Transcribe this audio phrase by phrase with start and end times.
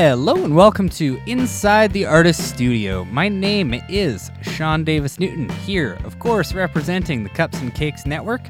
[0.00, 3.04] Hello and welcome to Inside the Artist Studio.
[3.06, 8.42] My name is Sean Davis Newton, here, of course, representing the Cups and Cakes Network.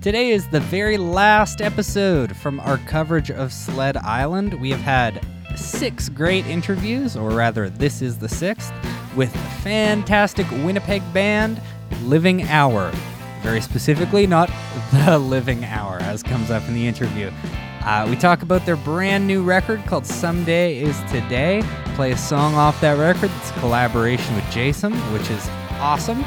[0.00, 4.54] Today is the very last episode from our coverage of Sled Island.
[4.54, 5.24] We have had
[5.54, 8.72] six great interviews, or rather, this is the sixth,
[9.14, 11.62] with the fantastic Winnipeg band
[12.02, 12.90] Living Hour.
[13.42, 14.50] Very specifically, not
[15.04, 17.30] the Living Hour, as comes up in the interview.
[17.88, 21.62] Uh, we talk about their brand new record called Someday Is Today.
[21.94, 23.30] Play a song off that record.
[23.38, 25.48] It's a collaboration with Jason, which is
[25.80, 26.22] awesome.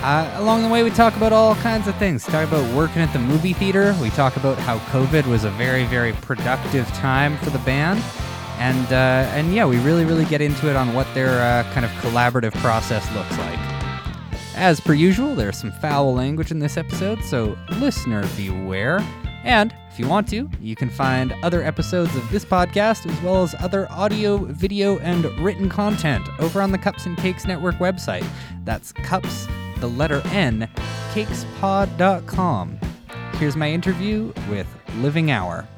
[0.00, 2.24] Uh, along the way, we talk about all kinds of things.
[2.24, 3.94] Talk about working at the movie theater.
[4.00, 8.02] We talk about how COVID was a very, very productive time for the band.
[8.56, 11.84] And, uh, and yeah, we really, really get into it on what their uh, kind
[11.84, 13.58] of collaborative process looks like.
[14.54, 19.06] As per usual, there's some foul language in this episode, so listener beware.
[19.44, 23.42] And if you want to, you can find other episodes of this podcast as well
[23.42, 28.26] as other audio, video, and written content over on the Cups and Cakes Network website.
[28.64, 29.46] That's cups,
[29.80, 30.66] the letter N,
[31.12, 32.78] cakespod.com.
[33.34, 35.68] Here's my interview with Living Hour.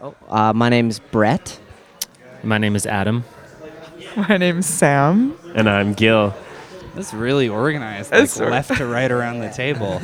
[0.00, 1.60] Oh, uh, my name's Brett.
[2.42, 3.22] My name is Adam.
[4.16, 5.38] My name's Sam.
[5.54, 6.34] And I'm Gil.
[6.94, 10.00] That's really organized, like That's left to right around the table.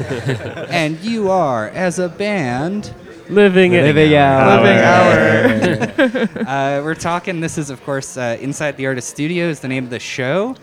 [0.71, 2.93] and you are, as a band,
[3.31, 3.83] Living it.
[3.85, 5.49] Living hour.
[5.49, 7.41] Living uh, we're talking.
[7.41, 10.55] This is, of course, uh, Inside the Artist Studio is the name of the show.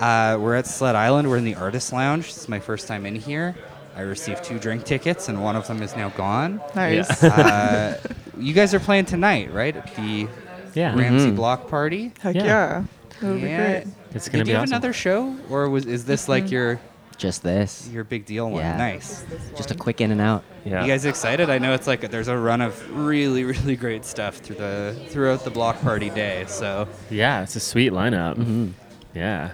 [0.00, 1.28] Uh, we're at Sled Island.
[1.30, 2.26] We're in the Artist Lounge.
[2.26, 3.54] This is my first time in here.
[3.96, 6.60] I received two drink tickets, and one of them is now gone.
[6.74, 7.22] Nice.
[7.22, 8.00] Uh,
[8.36, 9.76] you guys are playing tonight, right?
[9.76, 10.26] At the
[10.74, 10.96] Yeah.
[10.98, 11.36] Ramsey Mhm.
[11.36, 12.12] Block Party.
[12.20, 12.44] Heck Yeah.
[12.44, 12.82] yeah.
[13.20, 13.84] That would be Yeah.
[14.10, 14.16] Great.
[14.16, 14.72] It's Did gonna you be have awesome.
[14.72, 16.80] another show, or was is this like your
[17.16, 17.88] Just this.
[17.92, 18.60] your big deal one?
[18.62, 18.76] Yeah.
[18.76, 19.24] Nice.
[19.56, 20.44] Just a quick in and out.
[20.64, 20.82] Yeah.
[20.82, 21.50] You guys excited?
[21.50, 25.44] I know it's like there's a run of really, really great stuff through the throughout
[25.44, 26.44] the block party day.
[26.48, 28.36] So Yeah, it's a sweet lineup.
[28.36, 28.68] hmm
[29.14, 29.50] Yeah.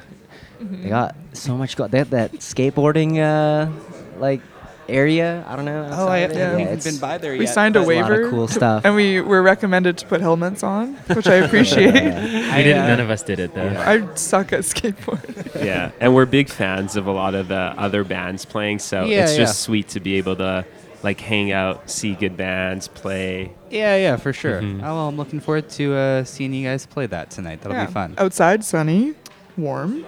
[0.60, 1.76] They got so much.
[1.76, 3.70] Go- they have that skateboarding, uh,
[4.18, 4.40] like
[4.88, 5.44] area.
[5.46, 5.88] I don't know.
[5.92, 6.36] Oh, I outside.
[6.36, 7.38] haven't haven't it's- been by there yet.
[7.40, 8.30] We signed a but- There's a lot of waiver.
[8.30, 8.84] cool stuff.
[8.84, 11.94] And we were recommended to put helmets on, which I appreciate.
[11.94, 12.56] Yeah.
[12.56, 12.86] We didn't.
[12.86, 13.64] none of us did it though.
[13.64, 13.90] Yeah.
[13.90, 15.64] I suck at skateboarding.
[15.64, 15.90] yeah.
[16.00, 19.32] And we're big fans of a lot of the other bands playing, so Yeah, it's
[19.32, 19.38] yeah.
[19.38, 20.64] just sweet to be able to
[21.02, 23.52] like hang out, see good bands, play.
[23.70, 24.62] Yeah, yeah, for sure.
[24.62, 24.78] Mhm.
[24.78, 27.60] Oh, well, I'm looking forward to uh, seeing you guys play that tonight.
[27.60, 27.86] That'll Yeah.
[27.86, 28.14] be fun.
[28.16, 29.12] Outside, sunny,
[29.56, 30.04] warm,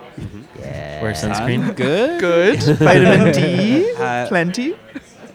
[0.59, 1.03] Yeah.
[1.03, 1.61] Wear sunscreen.
[1.65, 2.21] Sounds good.
[2.21, 4.77] good, vitamin D, Uh, plenty.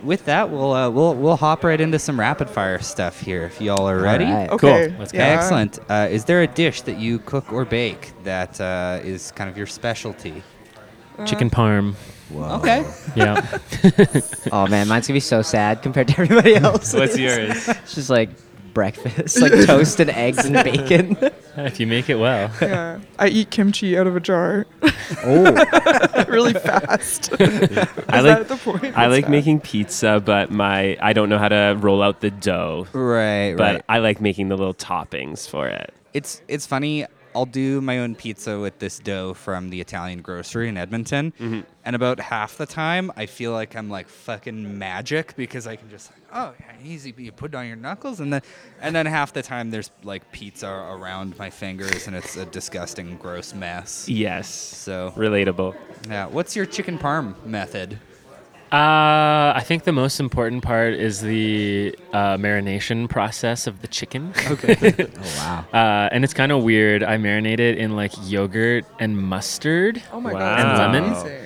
[0.04, 3.44] With that, we'll uh, we'll we'll hop right into some rapid fire stuff here.
[3.44, 4.26] If y'all are ready.
[4.26, 4.50] right.
[4.50, 4.96] Okay.
[4.98, 5.20] Let's go.
[5.20, 5.26] yeah.
[5.28, 5.78] Excellent.
[5.90, 9.58] Uh, is there a dish that you cook or bake that uh, is kind of
[9.58, 10.42] your specialty?
[11.26, 11.94] Chicken parm.
[12.34, 12.84] Okay.
[13.16, 13.46] Yeah.
[14.52, 16.94] Oh man, mine's gonna be so sad compared to everybody else.
[16.94, 17.68] What's yours?
[17.68, 18.30] It's just like
[18.74, 21.18] breakfast, like toast and eggs and bacon.
[21.58, 22.52] if you make it well.
[22.62, 23.00] Yeah.
[23.20, 24.66] I eat kimchi out of a jar
[25.26, 26.26] oh.
[26.28, 27.31] really fast.
[27.40, 27.46] I Is
[27.76, 28.84] like that the point?
[28.98, 29.31] I What's like that?
[29.31, 32.88] making pizza, but my I don't know how to roll out the dough.
[32.94, 33.22] Right.
[33.52, 33.58] Right.
[33.58, 33.86] But right.
[33.90, 35.94] I like making the little toppings for it.
[36.14, 37.06] It's it's funny.
[37.36, 41.64] I'll do my own pizza with this dough from the Italian grocery in Edmonton, Mhm.
[41.84, 45.90] And about half the time I feel like I'm like fucking magic because I can
[45.90, 48.42] just like, oh yeah, easy you put it on your knuckles and then
[48.81, 53.18] and then half the time there's like pizza around my fingers and it's a disgusting
[53.18, 54.08] gross mess.
[54.08, 54.47] Yes.
[54.50, 55.75] So Relatable.
[56.08, 57.98] yeah, what's your chicken parm method?
[58.72, 64.34] Uh, I think the most important part is the uh, marination process of the chicken.
[64.50, 64.75] Okay.
[65.18, 65.66] Oh wow.
[65.74, 67.03] Uh, and it's kind of weird.
[67.03, 70.02] I marinate it in like yogurt and mustard.
[70.13, 70.40] Oh my Wow.
[70.40, 70.59] god.
[70.59, 70.69] And
[71.03, 71.41] that's lemon?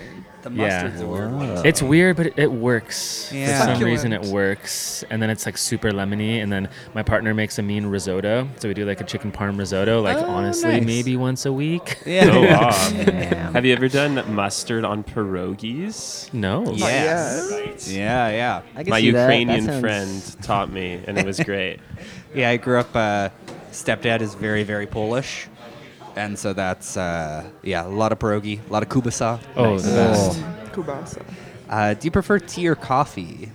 [0.46, 0.58] Amazing.
[0.58, 0.84] the Yeah.
[0.84, 1.66] mustard's a weird one.
[1.66, 3.32] It's weird, but it, it works.
[3.34, 3.60] Yeah.
[3.66, 5.04] For some reason, it works.
[5.10, 6.42] And then it's like super lemony.
[6.44, 8.48] And then my partner makes a mean risotto.
[8.58, 10.86] So we do like a chicken parm risotto, like Oh, honestly, nice.
[10.86, 11.98] maybe once a week.
[12.06, 12.26] Yeah.
[12.32, 12.90] Oh, wow.
[13.04, 13.54] Damn.
[13.54, 16.32] Have you ever done mustard on pierogies?
[16.34, 16.72] No.
[16.74, 17.50] Yes.
[17.52, 17.88] Right.
[17.88, 18.62] Yeah, yeah.
[18.76, 19.18] I can My see that.
[19.18, 21.80] That Ukrainian sounds- friend taught me, and it was great.
[22.34, 22.96] Yeah, I grew up.
[22.96, 23.30] Uh,
[23.72, 25.48] stepdad is very, very Polish,
[26.16, 29.40] and so that's uh, yeah, a lot of pierogi, a lot of kubasa.
[29.56, 30.40] Oh, the best.
[30.74, 31.24] Kubasa.
[31.68, 33.52] Uh, do you prefer tea or coffee?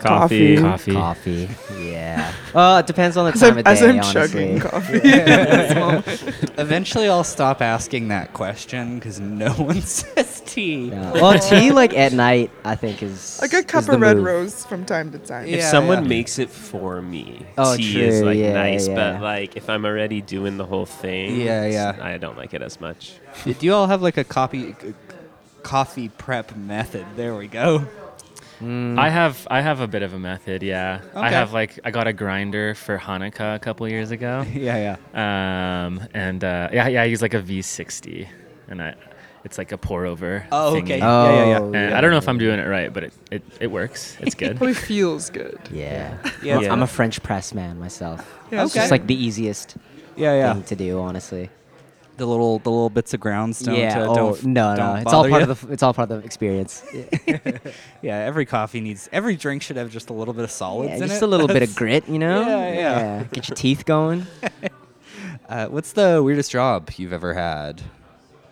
[0.00, 0.56] Coffee.
[0.56, 0.92] Coffee.
[0.92, 1.48] Coffee.
[1.78, 2.32] Yeah.
[2.52, 3.70] Well, it depends on the As time I'm, of day.
[3.70, 4.12] as I'm honestly.
[4.12, 5.00] chugging coffee.
[5.04, 6.58] at.
[6.58, 10.88] Eventually, I'll stop asking that question because no one says tea.
[10.88, 11.12] Yeah.
[11.12, 14.16] Well, tea like at night, I think is Like a is cup the of red
[14.16, 14.26] move.
[14.26, 15.44] rose from time to time.
[15.46, 16.08] If Yeah, someone yeah.
[16.08, 18.94] makes it for me, Oh, tea is true, like yeah, nice, yeah.
[18.94, 22.04] but like if I'm already doing the whole thing, Yeah, it's- yeah.
[22.04, 23.12] I don't like it as much.
[23.44, 24.74] Do you all have like a coffee
[25.62, 27.06] coffee prep method?
[27.16, 27.86] There we go.
[28.60, 28.98] Mm.
[28.98, 31.00] I have I have a bit of a method, yeah.
[31.14, 34.44] I have like I got a grinder for Hanukkah a couple years ago.
[34.52, 35.86] yeah, yeah.
[35.86, 38.28] Um, and uh, yeah, yeah, I use like a V60,
[38.68, 38.96] and I,
[39.44, 40.46] it's like a pour over.
[40.52, 40.82] Oh, thingy.
[40.82, 40.98] okay.
[40.98, 41.58] Yeah, yeah, yeah.
[41.60, 44.18] Oh, And I don't know if I'm doing it right, but it, it, it works.
[44.20, 44.58] It's good.
[44.58, 45.58] Probably feels good.
[45.72, 46.18] Yeah.
[46.42, 46.60] Yeah.
[46.60, 46.70] Yeah.
[46.70, 48.20] I'm a French press man myself.
[48.52, 49.76] Yeah, It's just like the easiest
[50.16, 50.52] Yeah, yeah.
[50.52, 51.48] thing to do, honestly.
[52.20, 53.76] The little the little bits of grounds don't.
[53.76, 54.04] yeah.
[54.06, 54.76] oh don't no, no.
[54.76, 55.50] don't It's all part you?
[55.50, 55.72] of the.
[55.72, 56.84] It's all part of the experience.
[58.02, 61.06] Yeah, every coffee needs every drink should have just a little bit of solids Yeah,
[61.06, 61.24] just it.
[61.24, 62.42] a little bit of grit, you know.
[62.42, 63.24] Yeah, yeah.
[63.32, 64.26] Get your teeth going.
[65.48, 67.80] Uh, what's the weirdest job you've ever had?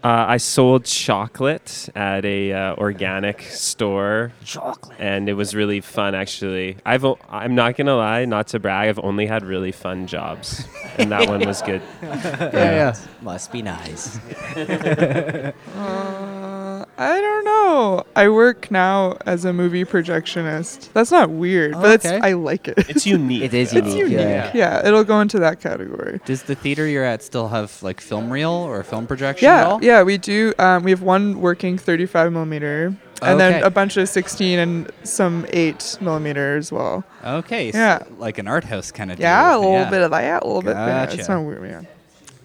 [0.08, 4.96] Uh, I sold chocolate at a uh, organic store, Chocolate.
[4.98, 6.14] and it was really fun.
[6.14, 10.06] Actually, I've o- I'm not gonna lie, not to brag, I've only had really fun
[10.06, 10.66] jobs,
[10.96, 11.82] and that one was good.
[12.02, 12.96] Yeah, yeah.
[13.20, 14.18] Must be nice.
[15.76, 17.27] Uh, I don't
[17.68, 18.04] know.
[18.16, 20.92] I work now as a movie projectionist.
[20.92, 22.20] That's not weird, but it's Okay.
[22.22, 22.78] I like it.
[22.88, 23.42] It's unique.
[23.42, 23.78] It is though.
[23.84, 24.12] unique.
[24.12, 24.50] Yeah.
[24.54, 26.20] yeah, it'll go into that category.
[26.24, 29.64] Does the theater you're at still have like film reel or film projection at Yeah,
[29.66, 29.84] all?
[29.84, 30.52] yeah, we do.
[30.58, 33.36] Um, we have one working 35 millimeter, and Okay.
[33.36, 37.04] then a bunch of 16 and some 8 millimeter as well.
[37.24, 37.72] Okay.
[37.72, 38.02] so Yeah.
[38.18, 39.18] like an art house kind of.
[39.20, 39.90] Yeah, a little Yeah.
[39.90, 40.74] bit of that, a little bit.
[40.76, 41.32] Yeah, it's Gotcha.
[41.32, 41.82] not weird, yeah.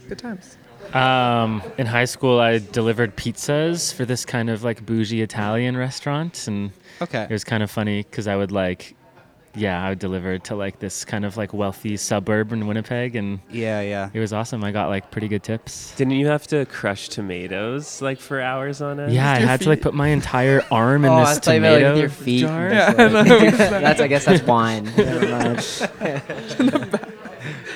[0.09, 0.57] Good times.
[0.93, 6.47] Um, in high school, I delivered pizzas for this kind of like bougie Italian restaurant,
[6.47, 7.23] and Okay.
[7.23, 8.95] it was kind of funny because I would like,
[9.55, 13.39] yeah, I would deliver to like this kind of like wealthy suburb in Winnipeg, and
[13.49, 14.09] Yeah, yeah.
[14.13, 14.63] it was awesome.
[14.63, 15.95] I got like pretty good tips.
[15.95, 19.13] Didn't you have to crush tomatoes like for hours on end?
[19.13, 21.53] Yeah, I your had to like put my entire arm in oh, I this thought
[21.55, 22.41] you meant, tomato like, with your feet.
[22.41, 22.69] jar.
[22.69, 23.23] Yeah, I know.
[23.79, 23.99] that's.
[24.01, 24.85] I guess that's wine.
[24.97, 25.57] Never mind.
[25.57, 25.81] Is,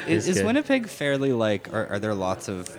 [0.07, 0.45] It's is good.
[0.45, 1.73] Winnipeg fairly like?
[1.73, 2.69] Are, are there lots of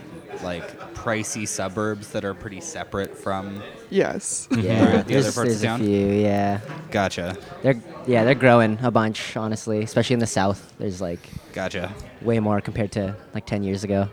[0.43, 3.63] like pricey suburbs that are pretty separate from?
[3.91, 4.49] Yes.
[4.51, 5.81] Yeah, The other there's, parts of there's a town?
[5.81, 6.07] few.
[6.09, 7.37] Yeah, Gotcha.
[7.63, 9.37] they're yeah they're growing a bunch.
[9.37, 10.75] Honestly, especially in the south.
[10.79, 11.93] There's like Gotcha.
[12.23, 14.09] way more compared to like 10 years ago.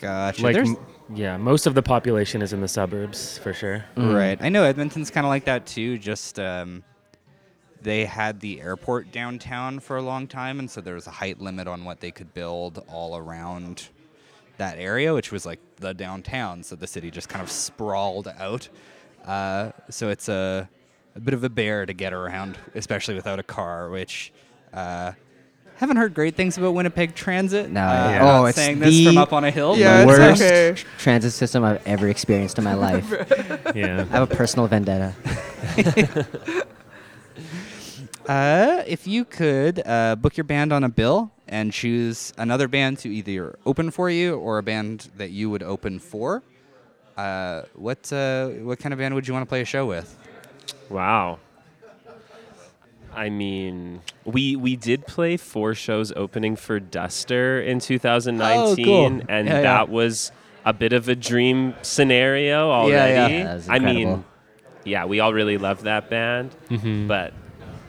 [0.00, 0.42] Gotcha.
[0.42, 0.76] Like, There's- m-
[1.14, 3.84] yeah, most of the population is in the suburbs for sure.
[3.96, 4.36] Right.
[4.42, 5.98] I know Edmonton's kind of like that too.
[5.98, 6.82] Just um,
[7.80, 11.40] they had the airport downtown for a long time, and so there was a height
[11.40, 13.88] limit on what they could build all around
[14.58, 16.62] that area, which was like the downtown.
[16.62, 18.68] So the city just kind of sprawled out.
[19.24, 20.68] Uh, so it's a,
[21.14, 24.32] a bit of a bear to get around, especially without a car, which.
[24.72, 25.12] Uh,
[25.76, 27.70] haven't heard great things about Winnipeg Transit.
[27.70, 27.82] No.
[27.82, 28.06] Uh, Yeah.
[28.06, 29.76] I'm not Oh, it's saying this from up on a hill.
[29.76, 30.82] Yeah, the it's worst okay.
[30.98, 33.04] transit system I've ever experienced in my life.
[33.74, 34.06] Yeah.
[34.10, 35.14] I have a personal vendetta.
[38.26, 42.98] Uh, if you could uh, book your band on a bill and choose another band
[43.00, 46.42] to either open for you or a band that you would open for,
[47.16, 50.16] uh, what uh, what kind of band would you want to play a show with?
[50.90, 51.38] Wow.
[53.14, 59.06] I mean, we we did play four shows opening for Duster in 2019, cool.
[59.28, 59.60] and Yeah, yeah.
[59.62, 60.32] that was
[60.66, 62.74] a bit of a dream scenario yeah.
[62.74, 63.34] already.
[63.36, 64.24] Yeah, that was I mean,
[64.84, 67.08] yeah, we all really love that band, Mhm.
[67.08, 67.32] but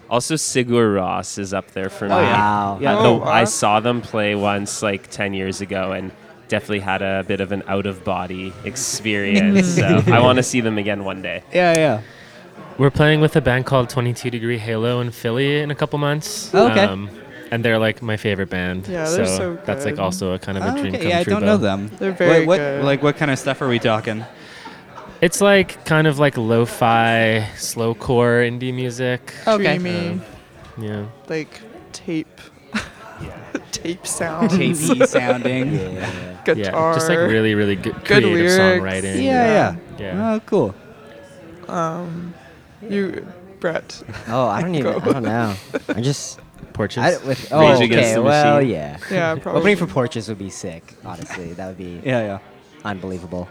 [0.09, 2.15] also Sigur Rós is up there for oh, me.
[2.15, 2.79] Wow.
[2.81, 2.97] Yeah.
[2.97, 3.31] Oh, though wow.
[3.31, 6.11] I saw them play once like 10 years ago and
[6.47, 9.67] definitely had a bit of an out of body experience.
[9.75, 11.43] so I want to see them again one day.
[11.53, 12.01] Yeah, yeah.
[12.77, 16.53] We're playing with a band called 22 Degree Halo in Philly in a couple months.
[16.53, 16.85] Oh, okay.
[16.85, 17.09] Um,
[17.49, 18.87] and they're like my favorite band.
[18.87, 20.01] Yeah, they're so that's like good.
[20.01, 21.03] also a kind of a Oh, dream okay.
[21.03, 21.31] come Yeah, I true.
[21.31, 21.77] don't know bill.
[21.77, 21.91] them.
[21.97, 22.83] They're very what, what, good.
[22.85, 24.23] Like, what kind of stuff are we talking?
[25.21, 29.33] It's like kind of like lo-fi, slowcore indie music.
[29.47, 29.77] Okay.
[29.77, 30.21] Dreamy,
[30.77, 31.05] Yeah.
[31.27, 31.59] like
[31.91, 32.27] tape.
[33.71, 34.51] tape sound.
[34.51, 35.73] Tapey sounding.
[35.73, 36.37] Yeah.
[36.45, 36.91] Guitar.
[36.91, 36.93] Yeah.
[36.93, 38.55] Just like really, really good, Good creative lyrics.
[38.57, 39.23] songwriting.
[39.23, 39.75] Yeah, yeah.
[39.97, 40.33] Yeah.
[40.33, 40.75] Oh, cool.
[41.67, 42.33] Um,
[42.87, 43.25] you,
[43.59, 44.03] Brett.
[44.27, 44.93] Oh, I don't even.
[44.93, 45.55] I don't know.
[45.89, 46.39] I just.
[46.73, 47.03] Porches.
[47.03, 48.13] I, with, oh, Rage Against okay.
[48.13, 48.69] the Well, Machine.
[48.69, 48.97] yeah.
[49.09, 49.61] Yeah, probably.
[49.61, 50.93] Opening for Porches would be sick.
[51.03, 52.39] Honestly, that would be Yeah, yeah.
[52.85, 53.49] unbelievable.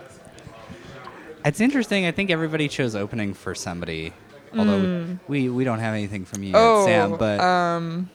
[1.47, 2.07] It's interesting.
[2.07, 4.13] I think everybody chose opening for somebody.
[4.57, 7.17] Although we, we don't have anything from you, yet, oh, Sam.
[7.17, 8.11] But um,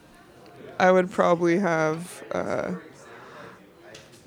[0.80, 2.74] I would probably have, uh,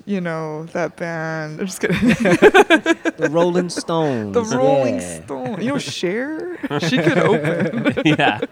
[0.05, 1.59] you know, that band.
[1.59, 1.99] I'm just kidding.
[3.15, 4.33] The Rolling Stones.
[4.33, 5.23] the Rolling yeah.
[5.23, 5.61] Stone.
[5.61, 6.57] You know, Cher.
[6.81, 8.01] She could open.
[8.05, 8.41] yeah.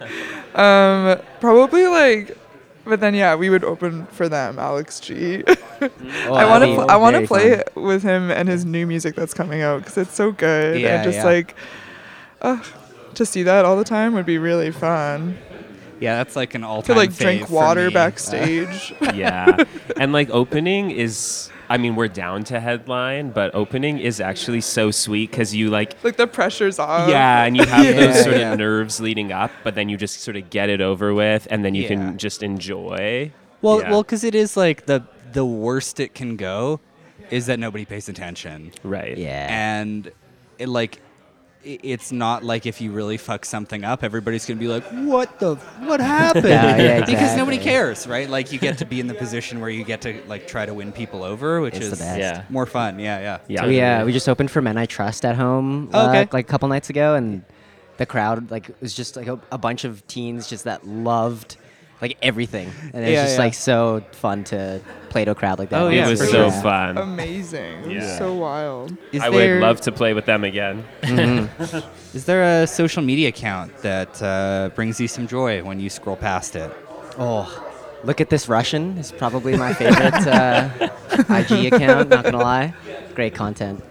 [0.56, 2.38] Um, probably like,
[2.86, 5.44] but then yeah, we would open for them, Alex G.
[5.82, 7.84] Oh, I want to be I want to play fun.
[7.84, 11.04] with him and his new music that's coming out because it's so good Yeah, and
[11.04, 11.26] just yeah.
[11.26, 11.56] like,
[12.42, 12.64] uh,
[13.16, 15.38] to see that all the time would be really fun.
[16.00, 18.94] yeah, that's like an all To time like drink water Uh, backstage.
[19.14, 19.58] yeah
[19.98, 24.92] and like opening is I mean, we're down to headline, but opening is actually so
[24.92, 27.10] sweet because you like Like the pressure's off.
[27.10, 27.92] yeah, and you have Yeah.
[27.94, 28.54] those sort Yeah.
[28.54, 31.66] of nerves leading up, but then you just sort of get it over with, and
[31.66, 31.88] then you Yeah.
[31.88, 33.32] can just enjoy.
[33.64, 33.90] Well, Yeah.
[33.90, 35.02] well, because it is like the
[35.32, 36.80] the worst it can go
[37.32, 39.18] is that nobody pays attention, right.
[39.18, 39.48] Yeah.
[39.50, 40.12] and
[40.60, 41.00] it like i-
[41.64, 45.56] it's not like if you really fuck something up, everybody's gonna be like, "What the?
[45.86, 48.30] What happened?" Yeah, yeah, because nobody cares, right?
[48.30, 50.74] Like you get to be in the position where you get to like try to
[50.74, 52.20] win people over, which It's the is best.
[52.20, 52.44] Yeah.
[52.50, 53.00] more fun.
[53.00, 53.62] Yeah, yeah, Yeah.
[53.62, 56.34] So we uh, we just opened for Men I Trust at home Oh, uh, like
[56.34, 57.44] a couple nights ago, and
[57.98, 61.58] the crowd like was just like a, a bunch of teens just that loved
[62.02, 63.44] like everything, and it was Yeah, just yeah.
[63.44, 65.82] like so fun to play to a crowd like that.
[65.82, 66.62] Oh, yeah, It was for so sure.
[66.62, 66.98] fun.
[66.98, 67.84] Amazing.
[67.84, 68.18] It was Yeah.
[68.18, 68.98] so wild.
[69.12, 70.84] Is I there- would love to play with them again.
[72.14, 76.16] Is there a social media account that uh, brings you some joy when you scroll
[76.18, 76.72] past it?
[77.18, 77.48] Oh,
[78.04, 80.70] look at this Russian is probably my favorite uh,
[81.30, 82.10] IG account.
[82.10, 82.74] Not gonna lie,
[83.16, 83.84] great content.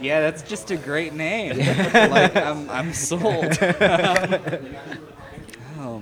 [0.00, 1.58] Yeah, that's just a great name.
[1.92, 3.56] like I'm, I'm sold.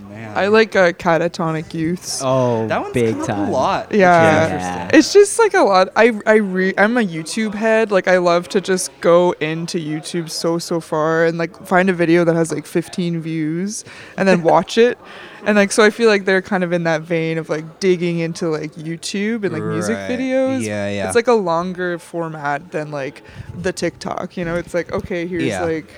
[0.09, 2.21] man, I like uh, catatonic youths.
[2.25, 3.49] Oh, that one's big come up time.
[3.49, 3.87] a lot.
[3.89, 4.91] which is Yeah.
[4.93, 5.89] It's just like a lot.
[5.97, 7.91] I I re- I'm a YouTube head.
[7.91, 11.93] Like I love to just go into YouTube so so far and like find a
[11.93, 13.85] video that has like 15 views
[14.17, 14.99] and then watch it.
[15.45, 18.19] And like so I feel like they're kind of in that vein of like digging
[18.19, 20.11] into like YouTube and like music Right.
[20.11, 20.63] videos.
[20.63, 21.07] Yeah, yeah.
[21.07, 23.23] It's like a longer format than like
[23.57, 24.57] the TikTok, you know?
[24.57, 25.63] It's like okay, here's Yeah.
[25.65, 25.91] like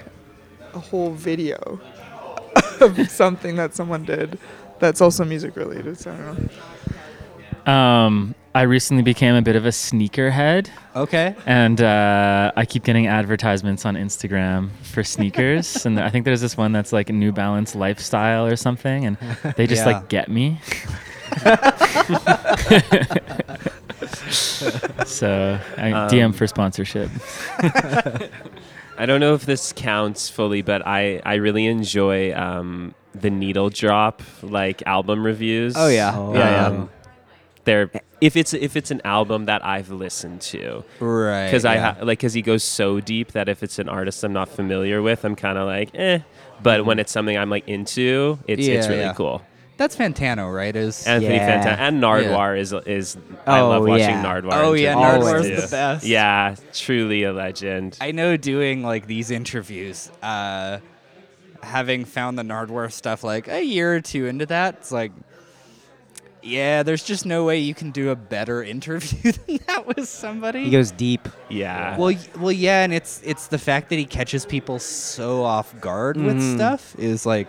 [0.75, 1.80] a whole video
[2.99, 4.39] of something that someone did
[4.79, 5.99] that's also music related.
[5.99, 6.51] So I don't
[7.67, 7.73] know.
[7.73, 11.37] Um, I recently became a bit of a sneakerhead, Okay.
[11.47, 15.85] and uh, I keep getting advertisements on Instagram for sneakers.
[15.87, 19.17] and I think there's this one that's like New Balance lifestyle or something, and
[19.57, 19.93] they just Yeah.
[19.99, 20.59] like get me.
[25.05, 27.11] so I Um, DM for sponsorship.
[29.00, 33.71] I don't know if this counts fully, but I, I really enjoy um, the needle
[33.71, 35.75] drop like album reviews.
[35.76, 36.12] Oh, yeah.
[36.14, 36.35] Oh.
[36.35, 36.66] Yeah, yeah.
[36.66, 36.90] Um,
[37.64, 37.90] they're
[38.21, 41.47] if it's if it's an album that I've listened to Right.
[41.47, 41.95] because I yeah.
[41.95, 45.00] ha- like because he goes so deep that if it's an artist I'm not familiar
[45.02, 46.21] with, I'm kind of like eh.
[46.62, 48.90] But when it's something I'm like into, it's it's Mm-hmm.
[48.92, 49.12] Really yeah.
[49.14, 49.42] cool.
[49.81, 50.77] That's Fantano, right?
[50.77, 51.65] Is Anthony Yeah.
[51.65, 54.23] Fantano and Nardwuar is is I Oh, love watching yeah.
[54.23, 54.51] Nardwuar.
[54.53, 55.25] Oh, yeah, interviews,
[55.57, 56.05] Nardwuar's the best.
[56.07, 57.97] Yeah, truly a legend.
[57.99, 60.81] I know doing like these interviews, uh,
[61.63, 65.13] having found the Nardwuar stuff like a year or two into that, it's like,
[66.43, 70.65] yeah, there's just no way you can do a better interview than that with somebody.
[70.65, 71.27] He goes deep.
[71.49, 71.97] yeah.
[71.97, 76.19] well, well, yeah, and it's it's the fact that he catches people so off guard
[76.19, 76.55] with Mhm.
[76.57, 77.49] stuff is like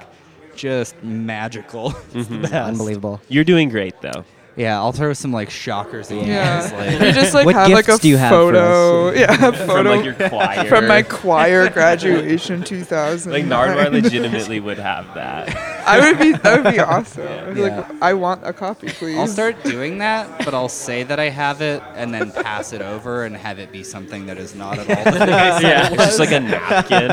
[0.62, 1.92] just magical.
[2.12, 2.20] Mm-hmm.
[2.20, 2.54] It's the best.
[2.54, 3.20] Unbelievable.
[3.30, 4.24] You're doing great though.
[4.58, 6.12] Yeah, I'll throw some like shockers.
[6.12, 6.68] in Yeah.
[6.68, 6.90] there.
[6.90, 9.08] It's You like, just like What have like a gifts do you have for photo.
[9.08, 9.16] us?
[9.22, 10.66] Yeah, a From photo like your choir.
[10.66, 13.32] from my choir graduation 2000.
[13.32, 15.56] Like Nardwuar legitimately would have that.
[15.88, 17.28] I would be that would be awesome.
[17.28, 17.78] I'd be Yeah.
[17.90, 19.18] Like I want a copy, please.
[19.18, 22.82] I'll start doing that, but I'll say that I have it and then pass it
[22.82, 25.64] over and have it be something that is not at all the thing I said
[25.64, 25.88] Yeah.
[25.94, 27.10] It's just like a napkin.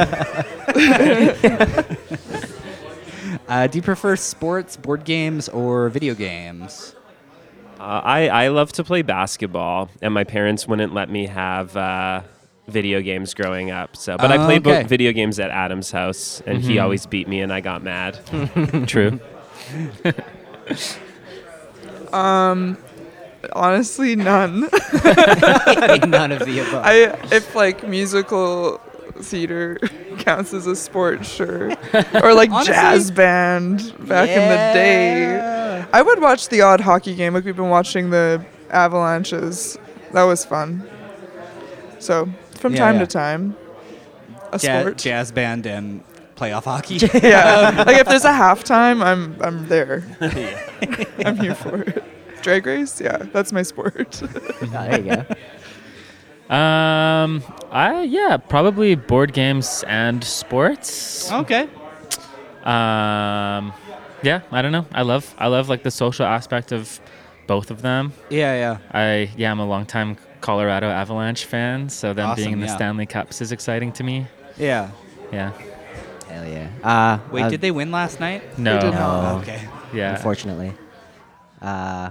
[3.49, 6.95] Uh, do you prefer sports, board games, or video games?
[7.81, 12.23] Uh, I I love to play basketball, and my parents wouldn't let me have uh,
[12.69, 13.97] video games growing up.
[13.97, 14.83] So, but I Oh, played okay.
[14.83, 18.19] bo- video games at Adam's house, and he always beat me, and I got mad.
[18.87, 19.19] True.
[22.13, 22.77] um,
[23.53, 24.63] Honestly, none.
[24.63, 26.85] None of the above.
[26.85, 28.79] I if like musical
[29.21, 29.79] theater
[30.19, 31.71] counts as a sport, sure.
[32.23, 35.85] Or like Honestly- jazz band back in the day.
[35.93, 37.35] I would watch the odd hockey game.
[37.35, 39.79] Like we've been watching the Avalanches.
[40.13, 40.89] That was fun.
[41.99, 43.01] So from Yeah, time yeah.
[43.01, 43.57] to time,
[44.53, 44.99] a Ja- sport.
[44.99, 46.03] jazz band and
[46.37, 46.97] playoff hockey.
[47.23, 47.83] yeah.
[47.87, 50.05] like if there's a halftime, I'm I'm there.
[51.25, 52.05] I'm here for it.
[52.43, 54.21] Drag race, yeah, that's my sport.
[54.23, 54.27] Oh,
[54.71, 55.25] there you go.
[56.51, 61.31] Um, I yeah, probably board games and sports.
[61.31, 61.69] okay.
[62.65, 63.73] Um,
[64.23, 64.87] yeah, I don't know.
[64.93, 67.01] I love I love like the social aspect of
[67.47, 68.13] both of them.
[68.31, 68.79] Yeah, yeah.
[68.93, 72.77] I yeah, I'm a longtime Colorado Avalanche fan, so them being in the yeah.
[72.77, 74.27] Stanley Cups is exciting to me.
[74.57, 74.91] Yeah.
[75.33, 75.53] Yeah.
[76.29, 76.69] Hell yeah.
[76.83, 78.59] Uh, Wait, uh, did they win last night?
[78.59, 78.81] No.
[78.81, 78.99] did No.
[78.99, 79.43] not.
[79.43, 79.61] Okay.
[79.93, 80.17] Yeah.
[80.17, 80.73] Unfortunately.
[81.61, 82.11] Uh,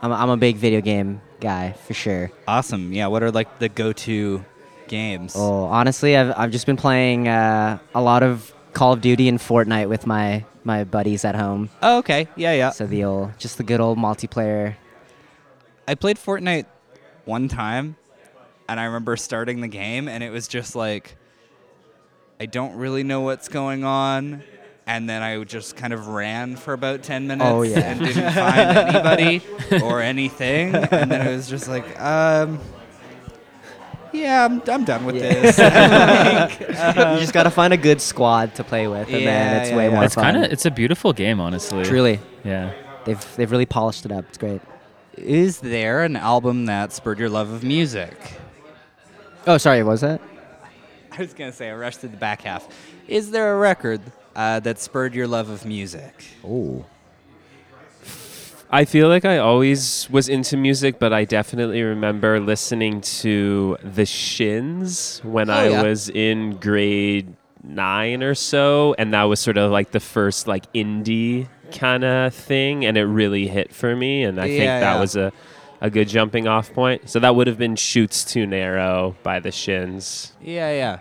[0.00, 2.30] I'm, I'm a big video game guy for sure.
[2.48, 2.92] Awesome.
[2.94, 3.08] Yeah.
[3.08, 4.42] What are like the go-to
[4.88, 5.34] games?
[5.36, 9.38] Oh, honestly, I've I've just been playing uh, a lot of Call of Duty and
[9.38, 11.68] Fortnite with my my buddies at home.
[11.82, 12.28] Oh, okay.
[12.36, 12.70] Yeah, yeah.
[12.70, 14.76] So the old, just the good old multiplayer.
[15.86, 16.66] I played Fortnite
[17.24, 17.96] one time,
[18.68, 21.16] and I remember starting the game, and it was just like,
[22.40, 24.42] I don't really know what's going on.
[24.92, 27.78] And then I just kind of ran for about 10 minutes Oh, yeah.
[27.80, 29.40] and didn't find anybody
[29.82, 30.74] or anything.
[30.74, 32.60] And then I was just like, um,
[34.12, 35.56] yeah, I'm, I'm done with this.
[36.60, 39.76] you just gotta find a good squad to play with, and Yeah, then it's yeah,
[39.78, 39.94] way yeah.
[39.94, 40.24] more It's fun.
[40.24, 41.84] kind of it's a beautiful game, honestly.
[41.84, 42.72] Truly, Yeah.
[43.06, 44.26] they've they've really polished it up.
[44.28, 44.60] It's great.
[45.16, 48.14] Is there an album that spurred your love of music?
[49.46, 50.20] Oh, sorry, what was that?
[51.12, 52.68] I was gonna say I rushed to the back half.
[53.08, 54.02] Is there a record
[54.36, 56.24] uh, that spurred your love of music?
[56.44, 56.84] Oh,
[58.74, 64.06] I feel like I always was into music, but I definitely remember listening to The
[64.06, 65.82] Shins when Oh, I yeah.
[65.82, 70.72] was in grade nine or so, and that was sort of like the first like
[70.72, 75.00] indie kind of thing, and it really hit for me, and I think that yeah.
[75.00, 75.32] was a
[75.82, 77.10] a good jumping off point.
[77.10, 80.32] So that would have been "Chutes Too Narrow" by The Shins.
[80.40, 80.98] Yeah, yeah.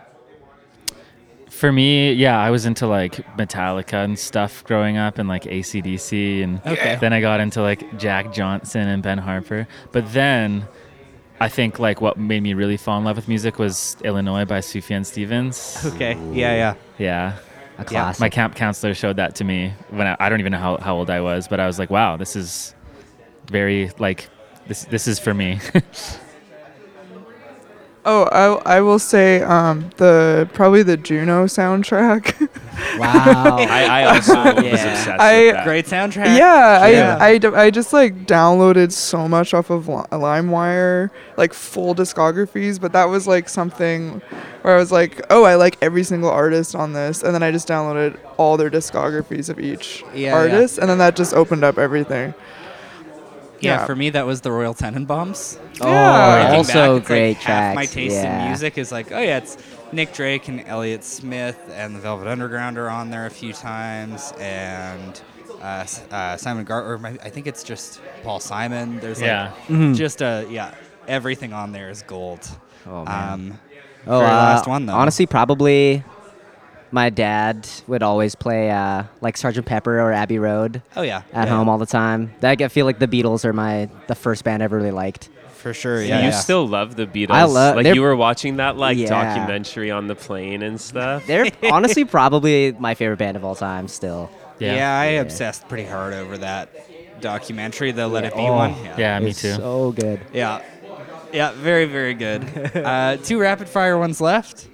[1.61, 6.43] For me, yeah, I was into like Metallica and stuff growing up and like ACDC.
[6.43, 6.97] And Okay.
[6.99, 9.67] then I got into like Jack Johnson and Ben Harper.
[9.91, 10.67] But then
[11.39, 14.57] I think like what made me really fall in love with music was Illinois by
[14.57, 15.77] Sufjan Stevens.
[15.85, 16.17] Okay.
[16.31, 16.73] Yeah, yeah.
[16.97, 17.37] Yeah.
[17.77, 18.19] a classic.
[18.21, 20.95] My camp counselor showed that to me when I, I don't even know how, how
[20.95, 22.73] old I was, but I was like, wow, this is
[23.51, 24.29] very like,
[24.65, 25.59] this, this is for me.
[28.03, 28.23] Oh,
[28.63, 32.49] I, I will say um, the probably the Juno soundtrack.
[32.97, 33.57] wow.
[33.59, 34.71] I, I also was Yeah.
[34.71, 35.63] obsessed I- with that.
[35.65, 36.35] Great soundtrack.
[36.35, 37.17] yeah, Yeah.
[37.21, 41.93] I, I, d- I just like downloaded so much off of Li- LimeWire, like full
[41.93, 44.19] discographies, but that was like something
[44.63, 47.51] where I was like, oh, I like every single artist on this, and then I
[47.51, 50.35] just downloaded all their discographies of each Yeah, yeah.
[50.35, 52.33] artist, and then that just opened up everything.
[53.61, 53.85] Yeah, Yeah.
[53.85, 55.57] for me that was the Royal Tenenbaums.
[55.81, 56.41] Oh, Yeah.
[56.43, 57.75] Looking also back, it's great like half tracks.
[57.75, 58.41] my taste yeah.
[58.43, 59.57] in music is like, oh yeah, it's
[59.91, 64.33] Nick Drake and Elliott Smith and the Velvet Underground are on there a few times,
[64.39, 65.21] and
[65.61, 68.99] uh, S- uh, Simon Gar, or my, I think it's just Paul Simon.
[68.99, 69.27] There's like
[69.69, 69.93] Yeah.
[69.93, 70.73] just a yeah,
[71.07, 72.47] everything on there is gold.
[72.87, 73.33] Oh, man.
[73.33, 73.59] Um,
[74.07, 74.93] Oh, very uh, last one though.
[74.95, 76.03] Honestly, probably
[76.91, 81.47] my dad would always play uh, like Sergeant Pepper or Abbey Road oh yeah, at
[81.47, 82.33] yeah, home all the time.
[82.41, 85.29] That I feel like the Beatles are my the first band I ever really liked.
[85.55, 85.99] for sure.
[85.99, 86.31] So Yeah, you yeah.
[86.31, 87.31] still love the Beatles.
[87.31, 89.09] I love- like you were watching that like Yeah.
[89.09, 91.25] documentary on the plane and stuff.
[91.27, 93.87] They're honestly probably my favorite band of all time.
[93.87, 95.21] Still, yeah, I Yeah.
[95.21, 98.53] obsessed pretty hard over that documentary, the Let It Be Oh.
[98.53, 98.75] one.
[98.97, 99.53] Yeah, me too.
[99.53, 100.19] So good.
[100.33, 100.61] Yeah.
[101.31, 102.43] Yeah, very, very good.
[102.75, 104.67] uh, two rapid fire ones left.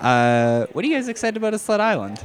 [0.00, 2.22] Uh, what are you guys excited about at Sled Island?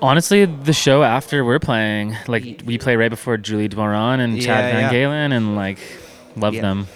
[0.00, 4.64] Honestly, the show after we're playing, like we play right before Julie Doiron and Chad
[4.64, 4.90] Yeah, Van yeah.
[4.90, 5.78] Galen, and like
[6.36, 6.62] love Yeah.
[6.62, 6.86] them.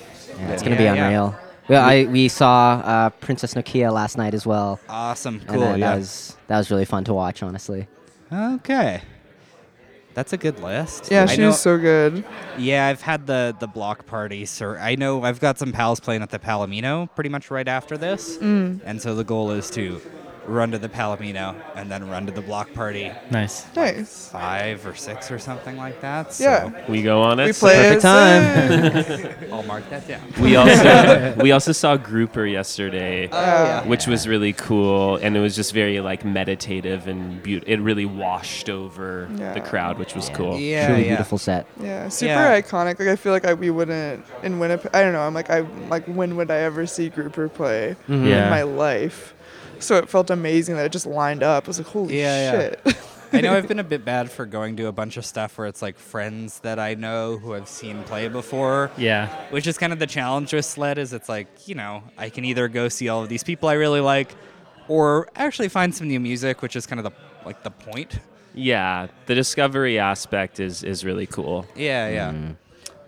[0.40, 1.06] Yeah, it's gonna Yeah, be yeah.
[1.06, 1.34] unreal.
[1.68, 4.80] Well, I we saw uh, Princess Nokia last night as well.
[4.88, 5.36] Awesome.
[5.40, 5.60] and Cool.
[5.60, 5.90] that, yeah.
[5.92, 7.42] that was that was really fun to watch.
[7.44, 7.86] Honestly,
[8.32, 9.02] okay.
[10.16, 11.10] That's a good list.
[11.10, 12.24] Yeah, I she know- so good.
[12.56, 16.22] Yeah, I've had the the block party, so I know I've got some pals playing
[16.22, 18.80] at the Palomino pretty much right after this, Mm.
[18.84, 20.00] and so the goal is to
[20.48, 23.66] run to the Palomino and then run to the block party Nice.
[23.74, 24.28] Nice.
[24.30, 26.32] five or six or something like that.
[26.32, 26.70] So Yeah.
[26.88, 27.46] we go on it.
[27.46, 29.36] We play perfect it.
[29.40, 29.48] time.
[29.52, 30.22] I'll mark that down.
[30.40, 33.84] We also we also saw Grouper yesterday, Oh, yeah.
[33.86, 37.72] which was really cool, and it was just very like meditative and beautiful.
[37.72, 39.52] It really washed over Yeah.
[39.54, 40.58] the crowd, which was cool.
[40.58, 41.08] Yeah, truly yeah.
[41.08, 41.66] beautiful set.
[41.80, 42.60] Yeah, super Yeah.
[42.60, 42.98] iconic.
[42.98, 44.90] Like I feel like I, we wouldn't in Winnipeg.
[44.94, 45.20] I don't know.
[45.22, 48.26] I'm like I like when would I ever see Grouper play Mm-hmm.
[48.26, 48.44] Yeah.
[48.44, 49.34] in my life?
[49.80, 51.64] So it felt amazing that it just lined up.
[51.64, 52.60] I was like, holy Yeah, yeah.
[52.60, 52.96] shit.
[53.32, 55.66] I know I've been a bit bad for going to a bunch of stuff where
[55.66, 58.90] it's like friends that I know who I've seen play before.
[58.96, 59.28] Yeah.
[59.50, 62.44] Which is kind of the challenge with sled is it's like, you know, I can
[62.44, 64.34] either go see all of these people I really like
[64.88, 67.12] or actually find some new music, which is kind of the
[67.44, 68.18] like the point.
[68.54, 71.66] Yeah, the discovery aspect is is really cool.
[71.74, 72.52] Yeah, yeah.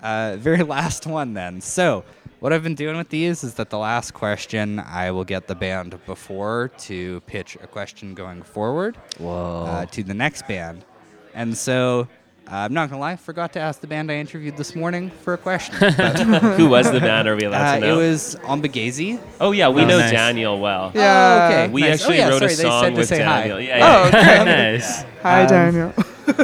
[0.02, 1.60] Uh, very last one then.
[1.60, 2.04] So,
[2.40, 5.54] what I've been doing with these is that the last question I will get the
[5.54, 8.96] band before to pitch a question going forward.
[9.18, 9.64] Whoa.
[9.66, 10.84] uh, to the next band.
[11.34, 12.08] And so,
[12.50, 15.34] uh, I'm not gonna lie, forgot to ask the band I interviewed this morning for
[15.34, 15.74] a question.
[16.56, 17.28] Who was the band?
[17.28, 17.86] Are we allowed uh, to know?
[17.86, 17.98] it know?
[17.98, 19.20] was Ombiigizi.
[19.40, 20.10] oh yeah, we Oh, know nice.
[20.10, 20.90] Daniel well.
[20.94, 21.02] Yeah.
[21.42, 21.68] Oh, okay.
[21.72, 22.00] We nice.
[22.00, 23.56] actually oh, yeah, wrote sorry, a they song said to with say Daniel.
[23.58, 23.62] Hi.
[23.62, 24.02] Yeah, yeah.
[24.02, 24.44] Oh, okay.
[24.72, 25.02] nice.
[25.22, 25.94] Hi, Um, Daniel.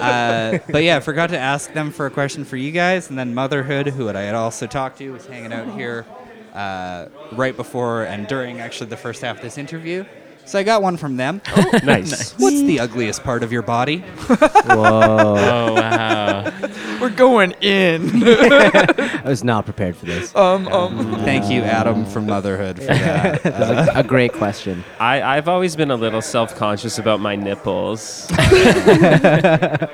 [0.00, 3.18] Uh, but yeah, I forgot to ask them for a question for you guys, and
[3.18, 6.08] then Motherhood, who I had also talked to, was hanging out here
[6.52, 10.04] uh, right before and during actually the first half of this interview.
[10.46, 11.40] So I got one from them.
[11.84, 12.32] nice.
[12.38, 13.98] What's the ugliest part of your body?
[13.98, 15.40] Whoa.
[15.64, 16.52] Oh wow.
[17.00, 18.22] We're going in.
[18.24, 20.34] I was not prepared for this.
[20.36, 21.16] um, um.
[21.24, 23.42] Thank you, Adam from Motherhood, for that.
[23.42, 24.84] That's a, a great question.
[25.00, 28.26] I, I've always been a little self conscious about my nipples.
[28.30, 29.88] yeah.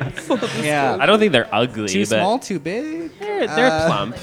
[1.00, 3.18] I don't think they're ugly, Too but small, too big.
[3.18, 4.16] they're, they're Uh, plump.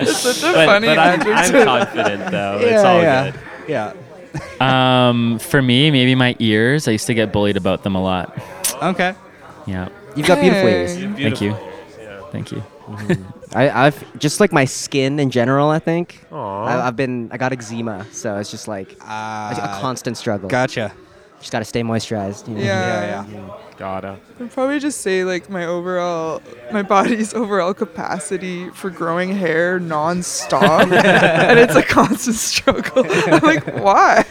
[0.00, 1.20] It's such a But, funny but I'm.
[1.22, 2.58] I'm confident though.
[2.60, 3.30] it's all yeah.
[3.30, 3.40] good.
[3.68, 3.92] Yeah.
[4.60, 6.88] Um, for me, maybe my ears.
[6.88, 8.36] I used to get bullied about them a lot.
[8.82, 9.14] Okay.
[9.66, 9.88] Yeah.
[10.14, 10.94] You've got beautiful ears.
[10.94, 11.00] Hey.
[11.02, 11.46] Thank Beautiful.
[11.46, 11.56] you.
[12.00, 12.20] Yeah.
[12.30, 12.62] Thank you.
[13.54, 15.70] I, I've just like my skin in general.
[15.70, 16.64] I think Aw.
[16.64, 20.48] I, I've been I got eczema, so it's just like Uh, a constant struggle.
[20.48, 20.92] Gotcha.
[21.40, 22.48] Just got to stay moisturized.
[22.48, 22.62] You know?
[22.62, 23.26] Yeah.
[23.26, 24.16] Yeah, Gotta.
[24.40, 26.40] I'd probably just say like my overall,
[26.72, 33.04] my body's overall capacity for growing hair non-stop, and it's a constant struggle.
[33.26, 34.24] I'm like, why?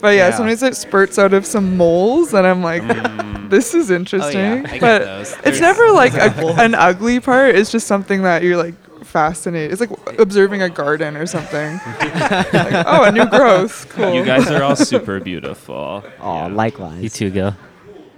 [0.00, 0.36] But yeah, Yeah.
[0.36, 3.48] sometimes it spurts out of some moles, and I'm like, mm.
[3.50, 4.40] this is interesting.
[4.40, 5.36] Oh, I get but those.
[5.44, 7.54] it's never like a, an ugly part.
[7.54, 8.74] It's just something that you're like
[9.08, 9.72] fascinated.
[9.72, 9.90] It's like
[10.20, 11.74] observing a garden or something.
[11.74, 13.88] like, oh, a new growth.
[13.90, 14.14] Cool.
[14.14, 16.02] You guys are all super beautiful.
[16.20, 16.46] Oh, Yeah.
[16.48, 17.02] likewise.
[17.02, 17.56] You too, Gil.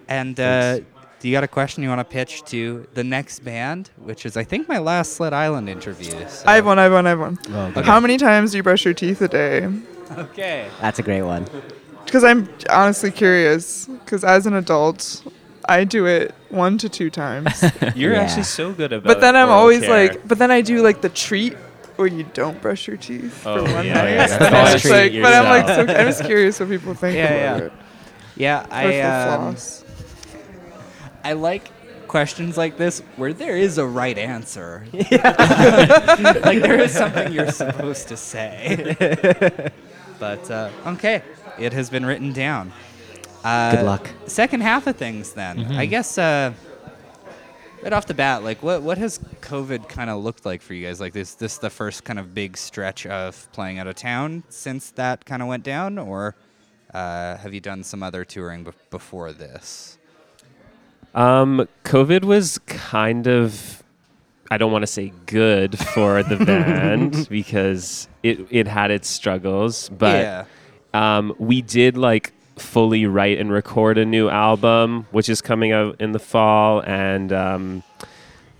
[0.08, 0.80] And uh,
[1.20, 4.36] do you got a question you want to pitch to the next band, which is
[4.36, 6.10] I think my last Sled Island interview.
[6.28, 6.78] so- I have one.
[6.78, 7.06] I have one.
[7.06, 7.38] I have one.
[7.76, 7.82] okay.
[7.82, 9.68] How many times do you brush your teeth a day?
[10.18, 10.68] Okay.
[10.80, 11.46] That's a great one.
[12.04, 13.86] Because I'm honestly curious.
[13.86, 15.22] Because as an adult,
[15.70, 17.62] I do it one to two times.
[17.94, 18.22] You're Yeah.
[18.22, 19.14] actually so good about it.
[19.14, 19.90] but then I'm always care.
[20.08, 21.54] like, but then I do like the treat
[21.96, 24.10] where you don't brush your teeth Oh, for one yeah, night.
[24.10, 25.80] yeah, that's the best just treat like, but I'm like, so.
[25.82, 27.66] I'm just curious what people think Yeah, about yeah.
[27.66, 27.72] it.
[28.36, 28.92] Yeah, I
[29.28, 29.56] for um.
[31.22, 31.70] I like
[32.08, 34.84] questions like this where there is a right answer.
[34.92, 35.34] Yeah.
[36.44, 38.96] like there is something you're supposed to say.
[40.18, 41.22] but uh, okay,
[41.58, 42.72] it has been written down.
[43.44, 44.10] Uh, Good luck.
[44.26, 45.64] Second half of things, then.
[45.72, 46.52] I guess uh,
[47.82, 50.86] right off the bat, like what what has COVID kind of looked like for you
[50.86, 51.00] guys?
[51.00, 54.90] Like this this the first kind of big stretch of playing out of town since
[54.92, 56.34] that kind of went down, or
[56.92, 59.98] uh, have you done some other touring bef- before this?
[61.14, 63.82] Um, COVID was kind of,
[64.50, 69.88] I don't want to say good for the band because it it had its struggles,
[69.88, 70.44] but yeah.
[70.94, 75.96] um, we did like fully write and record a new album, which is coming out
[76.00, 77.82] in the fall, and um,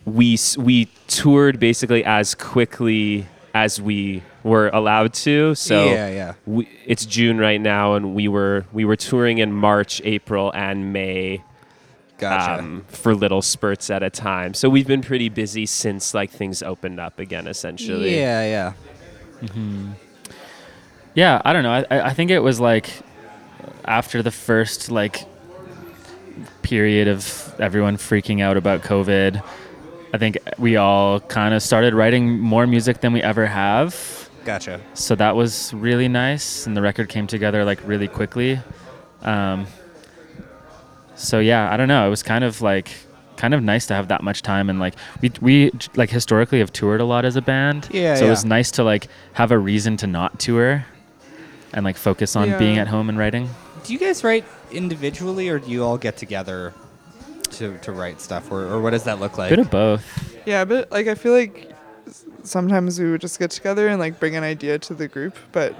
[0.05, 5.55] we we toured basically as quickly as we were allowed to.
[5.55, 6.35] So yeah, yeah.
[6.47, 10.93] we, it's June right now, and we were we were touring in March, April, and
[10.93, 11.43] May
[12.19, 12.63] Gotcha.
[12.63, 14.55] um, for little spurts at a time.
[14.55, 18.17] So we've been pretty busy since like things opened up again, essentially.
[18.17, 19.49] Yeah, yeah.
[19.49, 19.93] Hmm.
[21.15, 21.73] Yeah, I don't know.
[21.73, 22.91] I, I I think it was like
[23.85, 25.25] after the first like
[26.63, 29.43] period of everyone freaking out about COVID.
[30.13, 34.29] I think we all kind of started writing more music than we ever have.
[34.45, 34.81] Gotcha.
[34.95, 38.59] So that was really nice, and the record came together like really quickly.
[39.23, 39.67] Um,
[41.15, 42.07] so yeah, I don't know.
[42.07, 42.91] It was kind of like
[43.37, 46.73] kind of nice to have that much time, and like we we like historically have
[46.73, 47.89] toured a lot as a band.
[47.93, 50.87] Yeah, So it was nice to like have a reason to not tour,
[51.73, 53.49] and like focus on being at home and writing.
[53.85, 56.75] Do you guys write individually, or do you all get together
[57.53, 59.51] to, to write stuff, or, or what does that look like?
[59.51, 60.05] Bit of both.
[60.47, 61.71] Yeah, but like I feel like
[62.07, 65.37] s- sometimes we would just get together and like bring an idea to the group,
[65.53, 65.75] but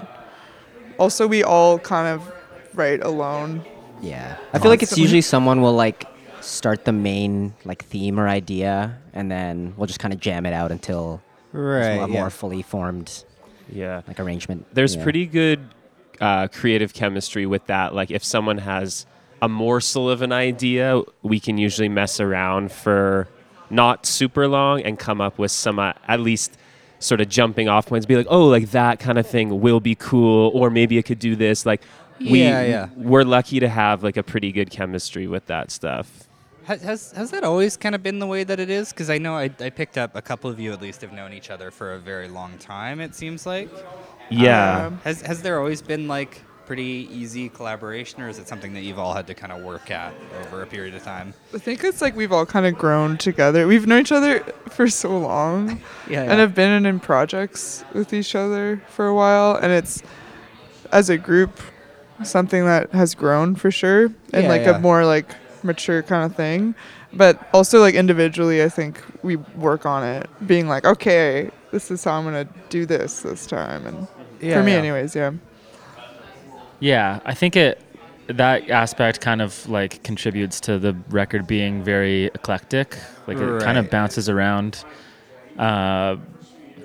[0.97, 2.33] also we all kind of
[2.73, 3.63] write alone.
[4.01, 4.37] Yeah.
[4.53, 5.03] I feel like it's Constantly.
[5.03, 6.05] usually someone will like
[6.41, 10.53] start the main like theme or idea, and then we'll just kind of jam it
[10.53, 11.21] out until
[11.53, 11.91] right.
[11.93, 12.19] it's a yeah.
[12.19, 13.23] more fully formed
[13.71, 14.01] Yeah.
[14.07, 14.65] like arrangement.
[14.73, 15.03] There's Yeah.
[15.03, 15.59] pretty good
[16.21, 17.93] uh, creative chemistry with that.
[17.93, 19.05] Like if someone has
[19.41, 23.27] a morsel of an idea, we can usually mess around for
[23.69, 26.57] not super long and come up with some uh, at least
[26.99, 28.05] sort of jumping off points.
[28.05, 31.19] Be like, oh, like that kind of thing will be cool, or maybe it could
[31.19, 31.65] do this.
[31.65, 31.81] Like
[32.19, 32.89] we Yeah, yeah.
[32.95, 36.27] we're lucky to have like a pretty good chemistry with that stuff.
[36.65, 38.89] Has, has has that always kind of been the way that it is?
[38.91, 41.33] Because I know I, I picked up a couple of you at least have known
[41.33, 43.01] each other for a very long time.
[43.01, 43.69] It seems like.
[44.29, 44.87] Yeah.
[44.87, 48.81] Um, Has has there always been like pretty easy collaboration, or is it something that
[48.81, 50.13] you've all had to kind of work at
[50.45, 51.33] over a period of time?
[51.53, 53.67] I think it's like we've all kind of grown together.
[53.67, 55.81] We've known each other for so long.
[56.09, 56.23] Yeah.
[56.23, 60.03] and have been in projects with each other for a while and it's
[60.91, 61.59] as a group
[62.23, 64.75] something that has grown for sure and Yeah, like yeah.
[64.75, 66.75] a more like mature kind of thing.
[67.13, 72.03] But also like individually i think we work on it being like okay this is
[72.05, 73.85] how i'm gonna do this this time.
[73.85, 74.07] And
[74.39, 75.31] for me anyways yeah.
[76.79, 77.79] Yeah, I think it
[78.27, 82.97] that aspect kind of like contributes to the record being very eclectic.
[83.27, 84.83] Like it kind of bounces around
[85.57, 86.17] uh,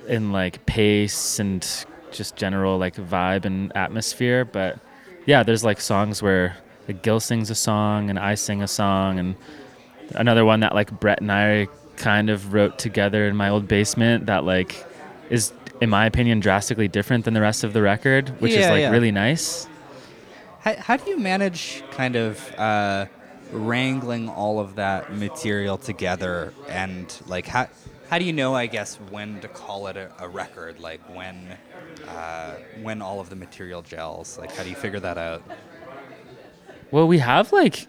[0.09, 1.67] in like pace and
[2.11, 4.45] just general like vibe and atmosphere.
[4.45, 4.79] But
[5.25, 6.57] yeah, there's like songs where
[6.89, 9.37] like Gil sings a song and I sing a song, and
[10.15, 14.27] another one that like Brett and I kind of wrote together in my old basement
[14.27, 14.85] that like
[15.31, 18.81] is in my opinion drastically different than the rest of the record, which is like
[18.81, 18.91] yeah.
[18.91, 19.67] really nice.
[20.61, 23.07] How, how do you manage kind of uh,
[23.53, 27.69] wrangling all of that material together and like how
[28.09, 31.57] how do you know I guess when to call it a, a record like when
[32.09, 35.43] uh, when all of the material gels like how do you figure that out?
[36.91, 37.87] Well, we have like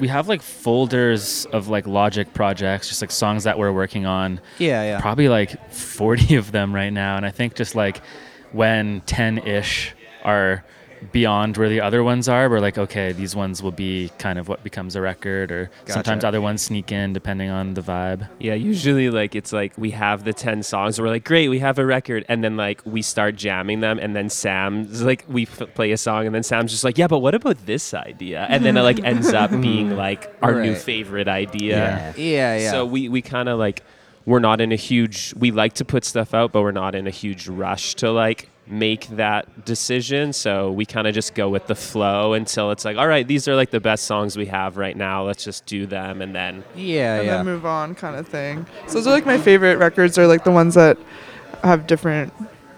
[0.00, 4.40] we have like folders of like Logic projects, just like songs that we're working on.
[4.58, 5.00] Yeah, yeah.
[5.00, 8.00] Probably like 40 of them right now, and I think just like
[8.52, 10.64] when 10-ish are
[11.12, 14.48] beyond where the other ones are, we're like, okay, these ones will be kind of
[14.48, 18.28] what becomes a record, or sometimes other ones sneak in depending on the vibe.
[18.38, 21.78] Yeah, usually like it's like we have the 10 songs, we're like, great, we have
[21.78, 22.24] a record.
[22.28, 23.98] And then like we start jamming them.
[23.98, 26.26] And then Sam's like, we f- play a song.
[26.26, 28.46] And then Sam's just like, yeah, but what about this idea?
[28.48, 31.76] And then it like ends up being like our new favorite idea.
[31.76, 32.12] Yeah.
[32.16, 32.70] Yeah, yeah.
[32.70, 33.82] So we, we kind of like,
[34.26, 37.06] we're not in a huge, we like to put stuff out, but we're not in
[37.06, 40.32] a huge rush to like make that decision.
[40.32, 43.46] So we kind of just go with the flow until it's like, all right, these
[43.48, 45.24] are like the best songs we have right now.
[45.24, 46.22] Let's just do them.
[46.22, 47.36] And then yeah, and yeah.
[47.36, 48.66] then move on kind of thing.
[48.86, 50.98] So those are like my favorite records are like the ones that
[51.62, 52.32] have different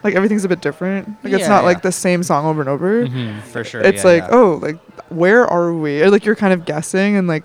[0.07, 1.09] like everything's a bit different.
[1.25, 1.66] Like it's not yeah.
[1.66, 3.07] like the same song over and over.
[3.07, 3.83] Mm-hmm, for sure.
[3.83, 4.37] It's yeah, like, yeah.
[4.37, 6.01] oh, like where are we?
[6.03, 7.44] Or like you're kind of guessing and like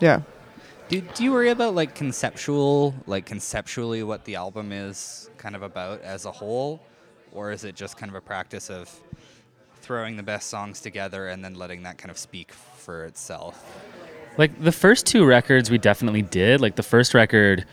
[0.00, 0.22] yeah.
[0.88, 5.62] Do, do you worry about like conceptual, like conceptually what the album is kind of
[5.62, 6.80] about as a whole,
[7.32, 8.90] or is it just kind of a practice of
[9.80, 13.78] throwing the best songs together and then letting that kind of speak for itself?
[14.36, 16.60] Like the first two records, we definitely did.
[16.60, 17.64] Like the first record,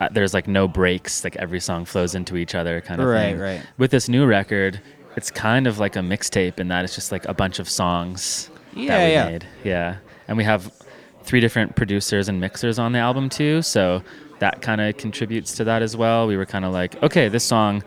[0.00, 1.24] uh, there's like no breaks.
[1.24, 3.38] Like every song flows into each other, kind of Right, thing.
[3.38, 3.62] right.
[3.78, 4.80] With this new record,
[5.16, 8.50] it's kind of like a mixtape in that it's just like a bunch of songs
[8.74, 9.24] Yeah, that we yeah.
[9.30, 9.46] made.
[9.64, 9.96] Yeah,
[10.28, 10.72] and we have
[11.22, 14.02] three different producers and mixers on the album too, so
[14.40, 16.26] that kind of contributes to that as well.
[16.26, 17.82] We were kind of like, okay, this song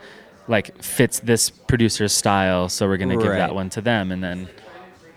[0.48, 3.38] like fits this producer's style, so we're gonna give Right.
[3.40, 4.48] that one to them, and then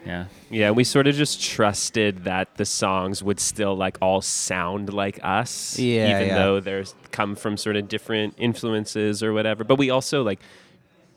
[0.06, 0.24] yeah.
[0.48, 5.20] Yeah, we sort of just trusted that the songs would still like all sound like
[5.22, 6.34] us, Yeah, even yeah.
[6.38, 9.62] though there's come from sort of different influences or whatever.
[9.62, 10.40] But we also like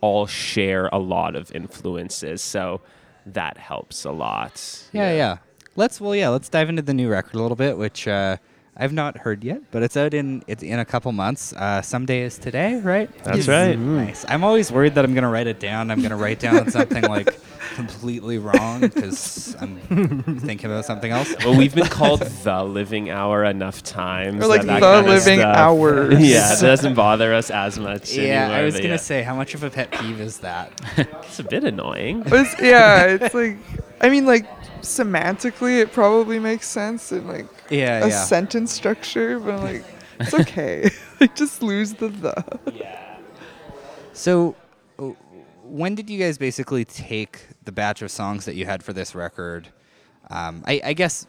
[0.02, 2.82] all share a lot of influences, so
[3.26, 4.84] that helps a lot.
[4.91, 5.38] Yeah, yeah.
[5.76, 6.30] Let's well, yeah.
[6.30, 8.38] Let's dive into the new record a little bit, which uh,
[8.75, 11.53] I've not heard yet, but it's out in it's in a couple months.
[11.53, 13.09] Uh, someday is today, right?
[13.23, 13.77] That's right.
[13.77, 14.25] Nice.
[14.27, 15.91] I'm always worried that I'm gonna write it down.
[15.91, 17.39] I'm gonna write down something like
[17.75, 19.79] completely wrong because I'm
[20.39, 21.36] thinking about something else.
[21.45, 24.43] Well, we've been called the living hour enough times.
[24.43, 26.19] Or like that that the kind of living stuff- hours.
[26.19, 28.13] yeah, it doesn't bother us as much.
[28.15, 28.95] Yeah, anymore, I was gonna yeah.
[28.97, 30.71] say, how much of a pet peeve is that?
[30.97, 32.23] it's a bit annoying.
[32.25, 33.57] It's, yeah, it's like
[34.01, 34.47] I mean like
[34.81, 38.23] semantically it probably makes sense and like Yeah, a yeah.
[38.23, 39.83] sentence structure, but I'm like
[40.19, 40.89] it's okay.
[41.19, 42.59] like just lose the the.
[42.73, 43.17] Yeah.
[44.13, 44.55] So,
[44.99, 45.12] uh,
[45.63, 49.15] when did you guys basically take the batch of songs that you had for this
[49.15, 49.69] record?
[50.29, 51.25] Um, I, I guess,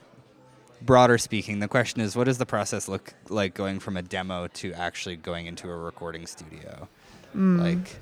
[0.83, 4.48] broader speaking, the question is, what does the process look like going from a demo
[4.48, 6.88] to actually going into a recording studio?
[7.35, 7.96] Like,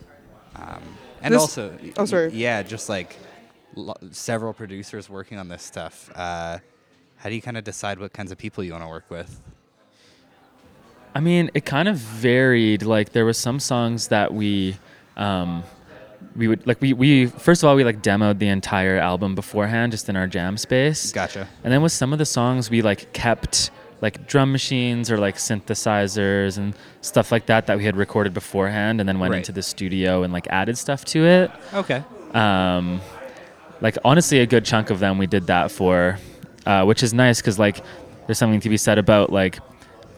[0.57, 0.83] um,
[1.23, 2.33] and This- also, oh, sorry.
[2.33, 3.17] yeah, just like
[3.75, 6.11] lo- several producers working on this stuff.
[6.15, 6.59] Uh,
[7.23, 9.41] how do you kind of decide what kinds of people you want to work with?
[11.15, 12.83] I mean, it kind of varied.
[12.83, 14.77] Like there was some songs that we
[15.17, 15.63] um
[16.35, 19.93] we would like we, we first of all we like demoed the entire album beforehand
[19.93, 21.13] just in our jam space.
[21.13, 21.47] Gotcha.
[21.63, 25.37] And then with some of the songs we like kept like drum machines or like
[25.37, 29.39] synthesizers and stuff like that that we had recorded beforehand and then went Right.
[29.39, 31.51] into the studio and like added stuff to it.
[31.73, 32.03] Okay.
[32.35, 33.01] Um,
[33.81, 36.19] like honestly, a good chunk of them we did that for,
[36.67, 37.83] uh, which is nice because like
[38.27, 39.59] there's something to be said about like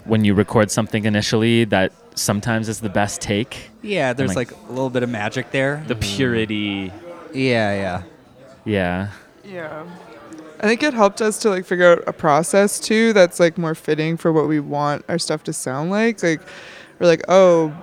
[0.04, 3.70] when you record something initially that sometimes is the best take.
[3.82, 5.82] Yeah, there's like- like a little bit of magic there.
[5.86, 6.92] The purity.
[7.32, 8.02] Yeah, yeah.
[8.64, 9.08] Yeah.
[9.44, 9.84] Yeah.
[10.60, 13.74] I think it helped us to like figure out a process too that's like more
[13.74, 16.22] fitting for what we want our stuff to sound like.
[16.22, 16.40] Like
[16.98, 17.74] we're like, oh,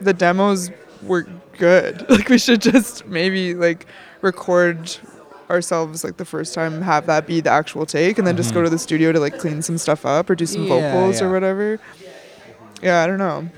[0.00, 0.70] the demos
[1.02, 1.26] were
[1.58, 2.04] good.
[2.10, 3.86] Like we should just maybe like
[4.22, 4.90] record
[5.50, 8.62] ourselves like the first time, have that be the actual take, and then just go
[8.62, 11.26] to the studio to like clean some stuff up or do some Yeah, vocals yeah.
[11.26, 11.78] or whatever.
[12.82, 13.48] Yeah, I don't know.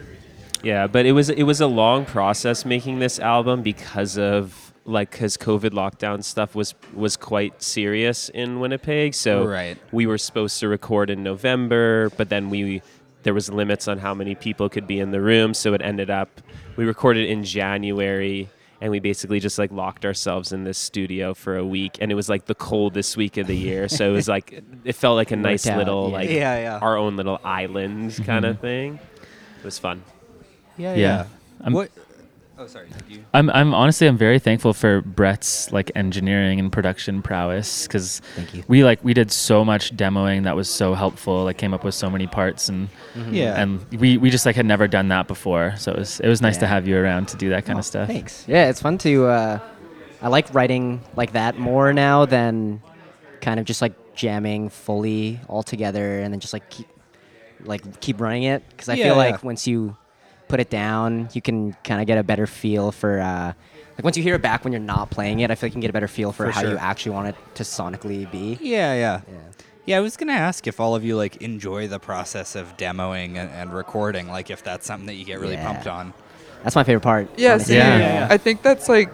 [0.63, 5.11] Yeah, but it was it was a long process making this album because of like
[5.11, 9.15] because COVID lockdown stuff was was quite serious in Winnipeg.
[9.15, 9.77] So Right.
[9.93, 12.83] we were supposed to record in November, but then we
[13.23, 16.11] there was limits on how many people could be in the room, so it ended
[16.11, 16.41] up
[16.77, 18.49] we recorded in January
[18.81, 22.15] and we basically just like locked ourselves in this studio for a week and it
[22.15, 25.31] was like the coldest week of the year so it was like it felt like
[25.31, 26.15] a nice out, little yeah.
[26.15, 26.79] like Yeah, yeah.
[26.79, 28.63] our own little island kind of mm-hmm.
[28.63, 29.01] thing
[29.59, 30.03] it was fun
[30.77, 31.27] Yeah, Yeah.
[31.63, 31.91] I'm- what?
[32.59, 32.89] Oh, sorry.
[32.89, 33.25] Did you?
[33.35, 38.23] I'm, I'm honestly I'm very thankful for Brett's like engineering and production prowess because
[38.67, 41.95] we like we did so much demoing that was so helpful like came up with
[41.95, 42.89] so many parts and
[43.31, 43.61] Yeah.
[43.61, 46.41] and we, we just like had never done that before so it was it was
[46.41, 48.45] nice to have you around to do that kind Oh, of stuff Thanks.
[48.49, 49.27] Yeah, it's fun to.
[49.27, 49.59] Uh,
[50.23, 52.81] I like writing like that more now than
[53.43, 56.89] kind of just like jamming fully all together and then just like keep
[57.65, 59.47] like keep running it because I Yeah, feel like yeah.
[59.47, 59.95] once you
[60.49, 63.21] put it down, you can kind of get a better feel for.
[63.21, 63.53] Uh,
[63.97, 65.75] like once you hear it back when you're not playing it, I feel like you
[65.75, 66.71] can get a better feel for, For how sure.
[66.73, 68.59] you actually want it to sonically be.
[68.61, 69.21] Yeah, yeah.
[69.27, 69.39] Yeah.
[69.87, 73.37] Yeah, I was gonna ask if all of you like enjoy the process of demoing
[73.37, 75.65] and, and recording, like if that's something that you get really Yeah.
[75.67, 76.13] pumped on.
[76.65, 77.31] That's my favorite part.
[77.39, 77.75] Yeah, Yeah.
[77.77, 78.27] Yeah, yeah.
[78.29, 79.11] I think that's like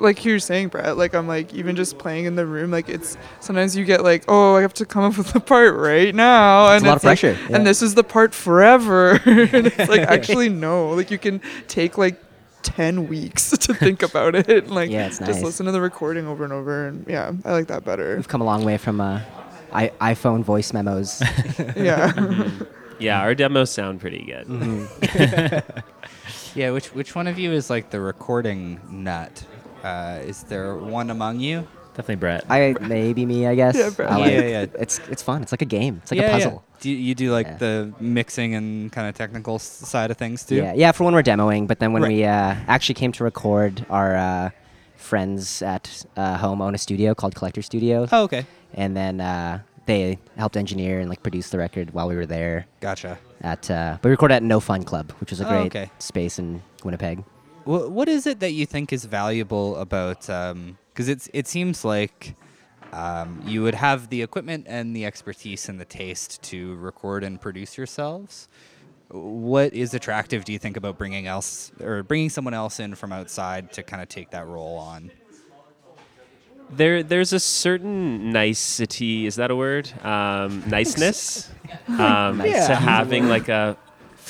[0.00, 3.16] like you're saying, Brett, like I'm like even just playing in the room, like it's
[3.40, 6.72] sometimes you get like, oh, I have to come up with the part right now,
[6.74, 7.56] It's and a lot of like- pressure, yeah.
[7.56, 9.12] and this is the part forever.
[9.24, 12.20] and it's like actually no, like you can take like
[12.62, 15.42] ten weeks to think about it, and like Yeah, it's just nice.
[15.42, 18.16] listen to the recording over and over, and yeah, I like that better.
[18.16, 19.20] We've come a long way from uh,
[19.72, 21.22] I- iPhone voice memos.
[21.76, 22.50] yeah,
[22.98, 24.82] yeah our demos sound pretty good
[26.54, 29.44] Yeah, which which one of you is like the recording nut?
[29.84, 31.66] Uh, is there one among you?
[31.94, 33.76] definitely Brett I maybe me, I guess.
[33.76, 34.08] Yeah, Brett.
[34.12, 34.66] I like, Yeah, yeah.
[34.78, 35.42] It's it's fun.
[35.42, 35.98] It's like a game.
[36.02, 36.44] It's like yeah, a yeah.
[36.44, 36.64] puzzle.
[36.80, 37.56] Do you, you do like Yeah.
[37.56, 40.56] the mixing and kind of technical s- side of things too?
[40.56, 40.92] Yeah, yeah.
[40.92, 42.12] For when we're demoing, but then when Right.
[42.12, 44.50] we uh, actually came to record, our uh,
[44.96, 48.46] friends at uh, home own a studio called Collector Studio, Oh, okay.
[48.74, 52.66] and then uh, they helped engineer and like produce the record while we were there.
[52.80, 53.18] Gotcha.
[53.40, 55.90] At uh, we recorded at No Fun Club, which was a Oh, great okay.
[55.98, 57.24] space in Winnipeg.
[57.68, 60.20] What what is it that you think is valuable about?
[60.22, 62.34] Because it's it seems like
[62.94, 67.38] um, you would have the equipment and the expertise and the taste to record and
[67.38, 68.48] produce yourselves.
[69.10, 70.46] What is attractive?
[70.46, 74.00] Do you think about bringing else or bringing someone else in from outside to kind
[74.02, 75.10] of take that role on?
[76.70, 81.50] there there's a certain nicety is that a word um, niceness
[81.88, 82.66] um, Yeah.
[82.68, 83.76] to having like a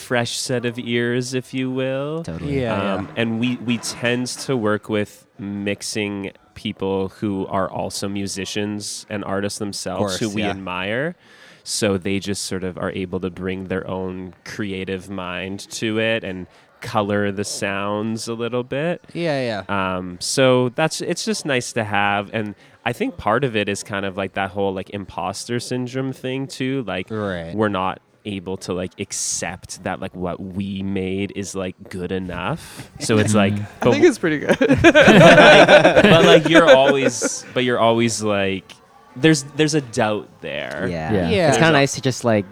[0.09, 2.61] fresh set of ears if you will Totally.
[2.63, 2.95] Yeah.
[2.95, 9.23] um, and we we tend to work with mixing people who are also musicians and
[9.25, 10.51] artists themselves Course, who we yeah.
[10.57, 11.15] admire
[11.63, 16.25] so they just sort of are able to bring their own creative mind to it
[16.25, 16.47] and
[16.81, 19.97] color the sounds a little bit Yeah, yeah.
[19.97, 22.55] um, so that's it's just nice to have, and
[22.87, 26.47] I think part of it is kind of like that whole like imposter syndrome thing
[26.47, 26.85] too.
[26.87, 27.53] Like Right.
[27.55, 32.91] we're not able to like accept that like what we made is like good enough.
[33.01, 34.59] So it's like, I think it's pretty good.
[34.59, 38.71] but like you're always, but you're always like,
[39.17, 40.87] there's there's a doubt there.
[40.89, 41.13] Yeah.
[41.13, 41.31] Yeah.
[41.31, 41.49] Yeah.
[41.49, 42.47] It's kind of nice to just like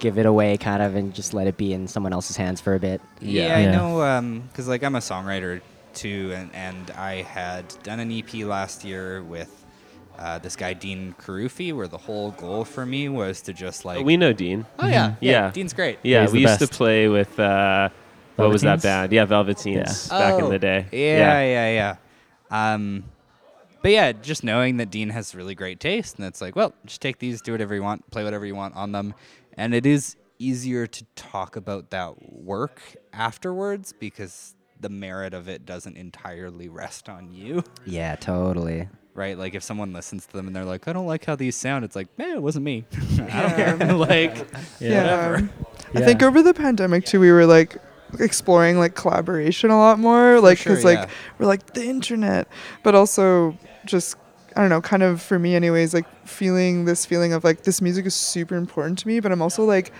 [0.00, 2.74] give it away, kind of, and just let it be in someone else's hands for
[2.74, 3.00] a bit.
[3.20, 3.68] Yeah, Yeah.
[3.68, 5.60] I know um because like I'm a songwriter
[5.94, 9.57] too, and, and I had done an EP last year with
[10.18, 14.04] uh, this guy Dean Carufi, where the whole goal for me was to just like
[14.04, 14.66] we know Dean.
[14.78, 15.50] oh yeah, Yeah.
[15.50, 15.98] Dean's great.
[16.02, 17.88] Yeah, he's we the used to play with uh,
[18.36, 18.82] what was that Velveteens?
[18.82, 19.12] band?
[19.12, 20.86] Yeah, Velveteens back in Oh, the day.
[20.92, 21.96] Yeah, yeah,
[22.50, 22.74] yeah.
[22.74, 23.04] Um,
[23.82, 27.00] but yeah, just knowing that Dean has really great taste, and it's like, well, just
[27.00, 29.14] take these, do whatever you want, play whatever you want on them,
[29.56, 32.80] and it is easier to talk about that work
[33.12, 37.62] afterwards because the merit of it doesn't entirely rest on you.
[37.84, 38.88] Yeah, totally.
[39.18, 39.36] Right?
[39.36, 41.84] Like if someone listens to them and they're like, I don't like how these sound,
[41.84, 42.84] it's like, man, it wasn't me.
[43.30, 43.94] I don't care.
[43.94, 44.46] like,
[44.80, 45.40] yeah.
[45.94, 46.06] I Yeah.
[46.06, 47.76] think over the pandemic too, we were like
[48.20, 51.08] exploring like collaboration a lot more, like sure, because like yeah.
[51.38, 52.48] we're like the internet,
[52.82, 54.16] but also just
[54.56, 57.82] I don't know, kind of for me anyways, like feeling this feeling of like this
[57.82, 59.92] music is super important to me, but I'm also like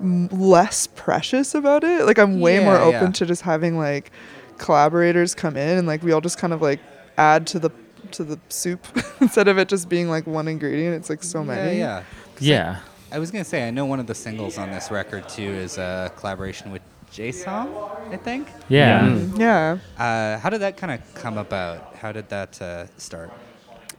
[0.00, 2.06] m- less precious about it.
[2.06, 3.10] Like I'm way more open yeah.
[3.12, 4.10] to just having like
[4.58, 6.80] collaborators come in and like we all just kind of like
[7.18, 7.70] add to the
[8.12, 8.86] to the soup
[9.20, 10.96] instead of it just being like one ingredient.
[10.96, 11.78] It's like so many.
[11.78, 12.02] Yeah,
[12.38, 12.72] yeah.
[12.72, 12.80] yeah
[13.12, 15.78] I was gonna say, I know one of the singles on this record too is
[15.78, 17.68] a collaboration with Jay Som,
[18.10, 18.48] I think.
[18.68, 19.38] yeah Mm.
[19.38, 19.78] Yeah.
[19.98, 21.96] Uh, how did that kind of come about?
[21.96, 23.32] How did that uh, start?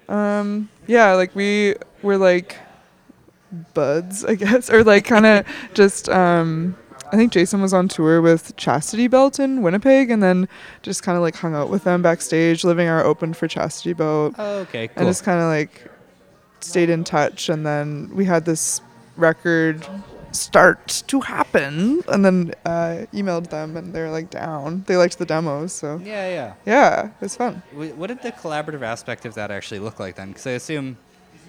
[0.07, 2.55] Um, yeah, like we were like
[3.73, 6.77] buds, I guess, or like kind of just um,
[7.11, 10.47] I think Jay Som was on tour with Chastity Belt in Winnipeg, and then
[10.81, 12.63] just kind of like hung out with them backstage.
[12.63, 14.95] Living Hour opened for Chastity Belt, Oh, okay, cool.
[14.97, 15.91] and just kind of like
[16.61, 17.49] stayed in touch.
[17.49, 18.79] And then we had this
[19.17, 19.85] record
[20.31, 24.83] start to happen, and then uh, emailed them, and they're like down.
[24.87, 26.53] They liked the demos, so yeah, yeah.
[26.65, 27.61] yeah, it was fun.
[27.73, 30.29] What did the collaborative aspect of that actually look like then?
[30.29, 30.95] Because I assume,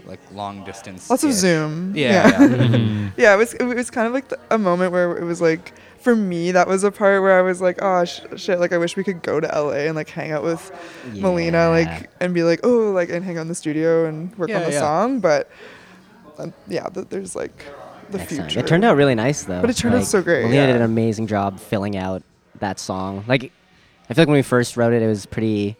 [0.07, 1.09] like long distance.
[1.09, 1.95] Lots of Zoom.
[1.95, 3.11] Yeah, yeah.
[3.17, 5.73] yeah, it was it was kind of like the, a moment where it was like
[5.99, 8.79] for me that was a part where I was like, oh sh- shit, like I
[8.79, 10.73] wish we could go to LA and like hang out with
[11.15, 14.51] Melina, like and be like, oh, like and hang out in the studio and work
[14.51, 14.81] on the yeah.
[14.81, 15.51] song, but
[16.39, 17.65] um, yeah, th- there's like
[18.11, 18.51] the Excellent.
[18.51, 18.61] future.
[18.61, 19.61] It turned out really nice though.
[19.61, 22.23] But it turned out so great, Melina did an amazing job filling out
[22.59, 23.25] that song.
[23.29, 23.53] Like,
[24.09, 25.77] I feel like when we first wrote it, it was pretty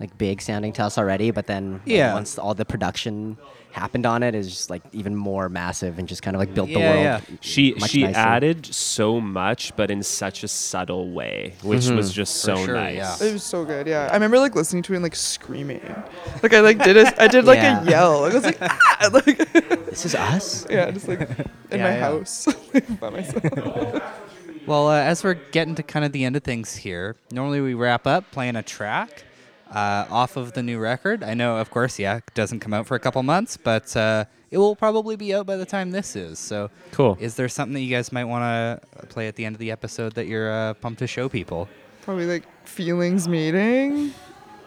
[0.00, 1.30] like big sounding to us already.
[1.30, 2.14] But then like, Yeah.
[2.14, 3.36] once all the production
[3.72, 6.68] happened on it, is just like even more massive and just kind of like built
[6.72, 7.02] the Yeah, world.
[7.04, 7.20] yeah.
[7.40, 8.18] She much she nicer.
[8.18, 11.96] added so much, but in such a subtle way, which Mm-hmm.
[11.96, 12.96] was just For so sure, nice.
[12.96, 13.28] yeah.
[13.28, 14.08] It was so good, yeah.
[14.10, 15.80] I remember like listening to it and like screaming,
[16.42, 17.82] like I like did a, I did like Yeah.
[17.82, 18.24] a yell.
[18.24, 19.08] I was like, ah!
[19.12, 19.36] like
[19.86, 20.66] This is us.
[20.70, 21.28] yeah, just like in
[21.78, 21.98] Yeah, my yeah.
[22.00, 22.46] house
[23.00, 24.02] by myself.
[24.66, 27.74] Well, uh, as we're getting to kind of the end of things here, normally we
[27.74, 29.24] wrap up playing a track
[29.72, 31.22] uh, off of the new record.
[31.22, 34.24] I know, of course, yeah, it doesn't come out for a couple months, but uh,
[34.50, 36.38] it will probably be out by the time this is.
[36.38, 37.16] So, Cool.
[37.20, 39.70] is there something that you guys might want to play at the end of the
[39.70, 41.68] episode that you're uh, pumped to show people?
[42.02, 44.12] Probably like feelings meeting.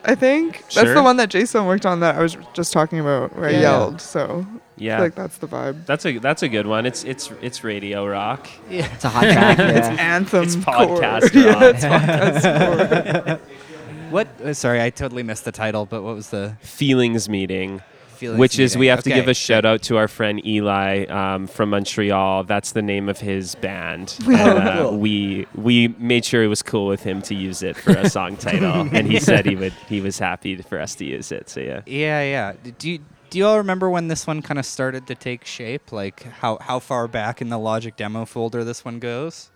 [0.03, 2.99] I think that's the one that Jay Som worked on that I was just talking
[2.99, 4.01] about where Yeah, I yelled.
[4.01, 4.95] So I Yeah.
[4.97, 5.85] feel like that's the vibe.
[5.85, 6.87] That's a that's a good one.
[6.87, 8.47] It's it's it's radio rock.
[8.67, 9.57] Yeah, It's a hot track.
[9.59, 9.95] yeah.
[9.99, 10.43] Anthem.
[10.43, 10.63] It's core.
[10.63, 13.39] podcast yeah, it's podcast core.
[14.11, 14.27] What?
[14.41, 17.81] Uh, sorry, I totally missed the title, but what was the Feelings meeting.
[18.17, 18.39] feelings?
[18.39, 18.89] Which is, we meeting?
[18.91, 22.43] have to give a shout out to our friend Eli um, from Montreal.
[22.43, 24.15] That's the name of his band.
[24.27, 24.97] Oh, And, uh, cool.
[24.99, 28.37] We we made sure it was cool with him to use it for a song
[28.47, 31.49] title, and he said he would he was happy for us to use it.
[31.49, 31.81] So yeah.
[31.85, 32.53] Yeah, yeah.
[32.77, 32.99] Do you,
[33.29, 35.91] do you all remember when this one kind of started to take shape?
[35.91, 39.49] Like how, how far back in the Logic demo folder this one goes?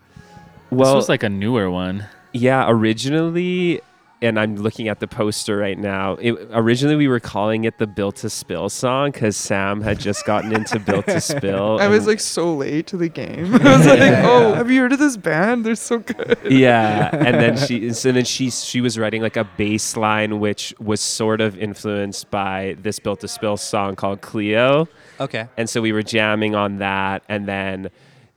[0.72, 2.06] Well, this was like a newer one.
[2.32, 3.82] Yeah, originally,
[4.26, 6.14] and I'm looking at the poster right now.
[6.14, 10.26] It, originally, we were calling it the "Built to Spill" song because Sam had just
[10.26, 13.54] gotten into "Built to Spill." I was like so late to the game.
[13.66, 15.66] I was like, Yeah, oh, have you heard of this band?
[15.66, 16.38] They're so good.
[16.50, 20.74] yeah, and then she, so then she, she was writing like a bass line, which
[20.80, 24.88] was sort of influenced by this "Built to Spill" song called Cleo.
[25.20, 25.48] Okay.
[25.56, 27.90] and so we were jamming on that and then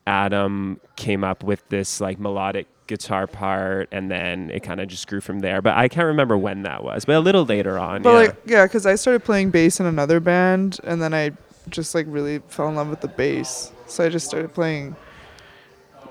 [0.07, 5.07] adam came up with this like melodic guitar part and then it kind of just
[5.07, 8.03] grew from there but i can't remember when that was but a little later on
[8.03, 8.17] But yeah.
[8.17, 11.33] like, yeah, because I started playing bass in another band, and then I
[11.69, 13.71] just like really fell in love with the bass.
[13.87, 14.97] So I just started playing.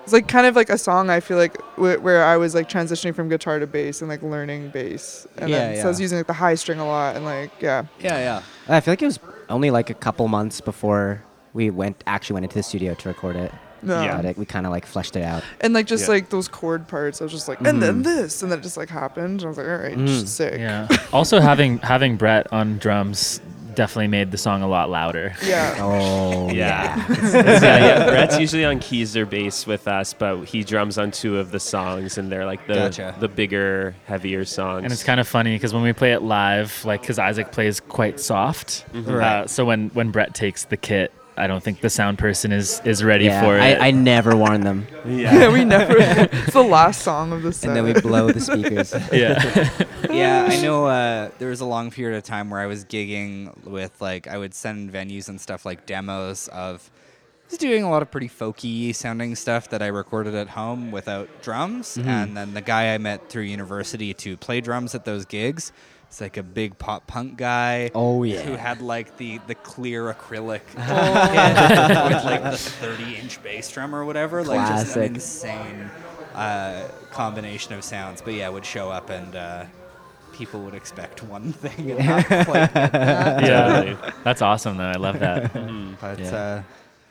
[0.03, 1.09] It's like kind of like a song.
[1.09, 4.21] I feel like wh- where I was like transitioning from guitar to bass and like
[4.21, 7.15] learning bass, and Yeah, then so I was using like the high string a lot,
[7.15, 8.43] and like yeah, Yeah, yeah.
[8.69, 9.19] I feel like it was
[9.49, 11.23] only like a couple months before
[11.53, 13.51] we went actually went into the studio to record it.
[13.81, 14.01] No.
[14.01, 14.21] Yeah.
[14.21, 15.43] It, we kind of like fleshed it out.
[15.61, 16.09] and like just Yeah.
[16.15, 17.21] like those chord parts.
[17.21, 19.41] I was just like, and then this, and then it just like happened.
[19.41, 20.27] And I was like, all right, Mm.
[20.27, 20.59] sick.
[20.59, 20.87] Yeah.
[21.13, 23.41] also having having Brett on drums
[23.75, 25.35] definitely made the song a lot louder.
[25.45, 25.75] Yeah.
[25.79, 27.05] Oh yeah.
[27.09, 28.09] yeah, yeah.
[28.09, 31.59] Brett's usually on keys or bass with us, but he drums on two of the
[31.59, 33.15] songs, and they're like the Gotcha.
[33.19, 34.83] the bigger, heavier songs.
[34.83, 37.79] And it's kind of funny because when we play it live, like because Isaac plays
[37.79, 39.11] quite soft, Mm-hmm.
[39.11, 39.41] Right.
[39.43, 42.81] uh, so when when Brett takes the kit, I don't think the sound person is
[42.83, 43.81] is ready Yeah, for I, it.
[43.81, 45.95] I never warn them, Yeah, we never.
[45.99, 47.69] it's the last song of the set.
[47.69, 48.93] and then we blow the speakers.
[49.11, 49.69] yeah.
[50.09, 53.55] yeah, I know uh, there was a long period of time where I was gigging
[53.65, 56.89] with like I would send venues and stuff like demos of
[57.47, 60.91] I was doing a lot of pretty folky sounding stuff that I recorded at home
[60.91, 65.23] without drums, and then the guy I met through university to play drums at those
[65.23, 65.71] gigs.
[66.07, 67.91] It's like a big pop punk guy.
[67.93, 68.41] Oh, yeah.
[68.41, 70.77] Who had like the the clear acrylic kit
[72.13, 74.43] with like the 30 inch bass drum or whatever.
[74.43, 75.89] Like just an insane
[76.33, 78.21] uh, combination of sounds.
[78.21, 79.65] But yeah, would show up and uh,
[80.33, 83.43] people would expect one thing and not quite get that.
[83.43, 84.11] yeah.
[84.23, 84.85] That's awesome though.
[84.89, 85.51] I love that.
[86.01, 86.35] But Yeah.
[86.35, 86.61] uh,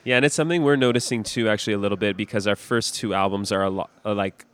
[0.05, 3.13] Yeah, and it's something we're noticing too, actually, a little bit because our first two
[3.13, 4.45] albums are a lot like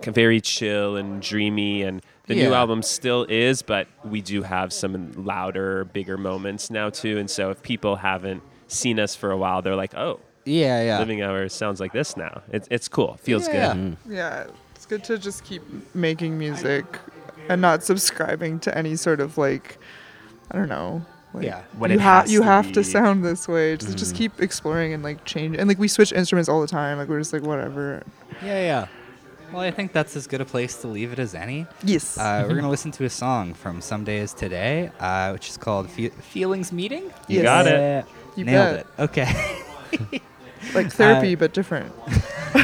[0.00, 5.12] very chill and dreamy, and the new album still is, but we do have some
[5.24, 7.18] louder, bigger moments now too.
[7.18, 10.98] And so, if people haven't seen us for a while, they're like, "Oh, yeah, yeah.
[10.98, 13.74] Living Hour sounds like this now." It's it's cool, feels Yeah.
[13.74, 13.96] good.
[14.08, 15.62] Yeah, it's good to just keep
[15.94, 16.84] making music
[17.48, 19.78] and not subscribing to any sort of like,
[20.50, 21.04] I don't know.
[21.34, 21.62] Like, Yeah.
[21.76, 23.76] What you it have has you to have to sound this way.
[23.76, 24.18] Just just mm-hmm.
[24.18, 25.56] keep exploring and like change.
[25.58, 26.96] And like we switch instruments all the time.
[26.96, 28.02] Like we're just like whatever.
[28.42, 28.86] Yeah, yeah.
[29.52, 31.66] Well, I think that's as good a place to leave it as any.
[31.84, 32.18] Yes.
[32.18, 35.56] Uh, we're going to listen to a song from Someday Is Today, uh, which is
[35.56, 37.04] called Fe- Feelings Meeting.
[37.28, 37.44] You Yes.
[37.44, 38.04] got it.
[38.36, 38.80] you Nailed bet.
[38.80, 38.86] it.
[39.02, 39.60] Okay.
[40.72, 41.92] Like therapy, Uh, but different.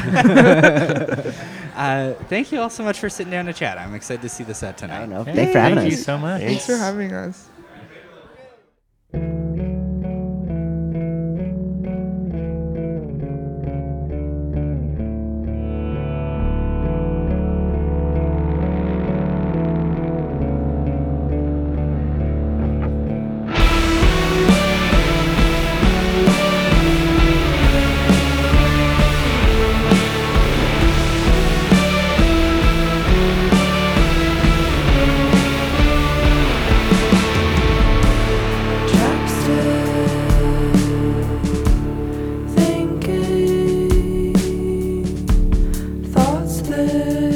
[1.76, 3.76] uh, thank you all so much for sitting down to chat.
[3.76, 4.98] I'm excited to see the set I tonight.
[5.00, 5.22] don't know.
[5.24, 5.98] Hey, Thanks for having thank us.
[5.98, 6.40] you so much.
[6.40, 7.49] Thanks for having us.
[47.00, 47.29] Thoughts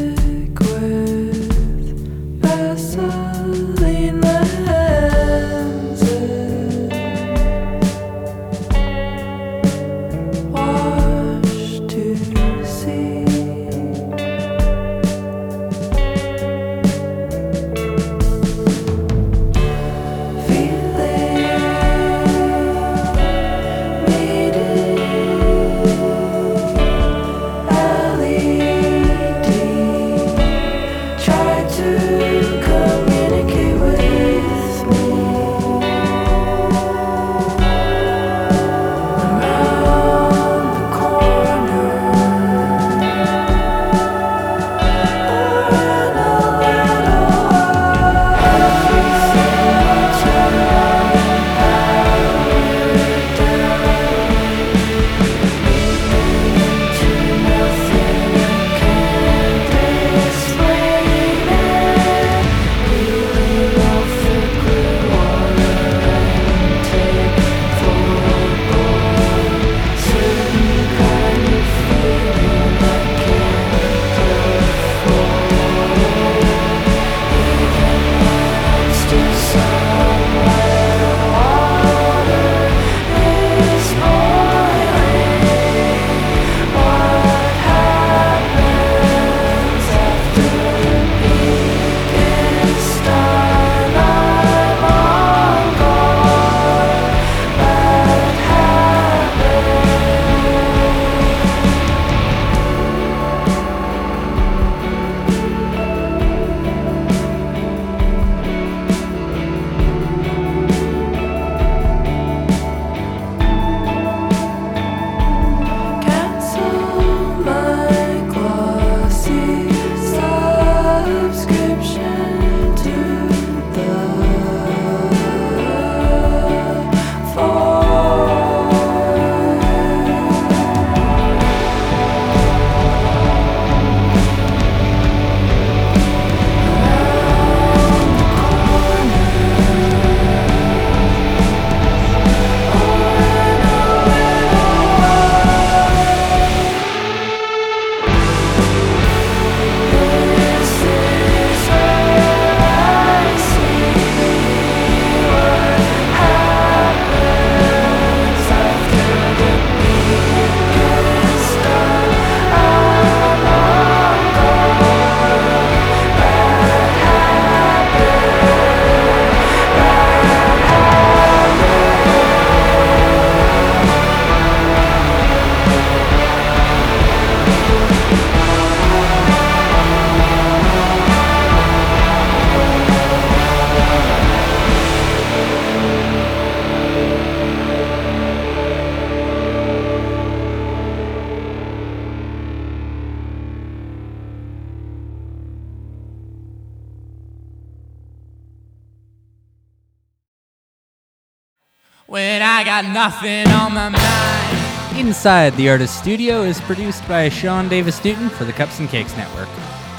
[202.83, 204.99] got nothing on my mind.
[204.99, 209.17] Inside the Artist Studio is produced by Sean Davis Newton for the Cups and Cakes
[209.17, 209.49] Network.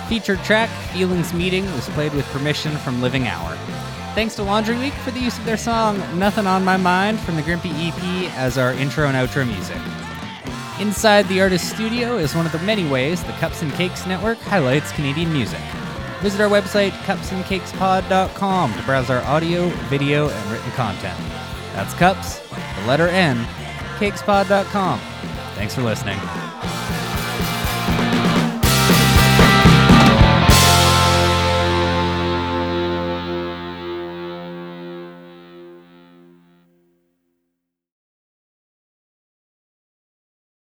[0.10, 3.56] Featured track, Feelings Meeting, was played with permission from Living Hour.
[4.14, 7.38] Thanks to Laundry Week for the use of their song Nothing on My Mind from
[7.38, 9.80] the Grimpy EP as our intro and outro music.
[10.82, 14.38] Inside the Artist Studio is one of the many ways the Cups and Cakes Network
[14.40, 15.62] highlights Canadian music.
[16.20, 21.45] Visit our website, cupsandcakespod.com, to browse our audio, video, and written content.
[21.76, 22.40] That's cups,
[22.80, 23.44] the letter N,
[24.00, 25.00] cakespod.com.
[25.56, 26.18] Thanks for listening.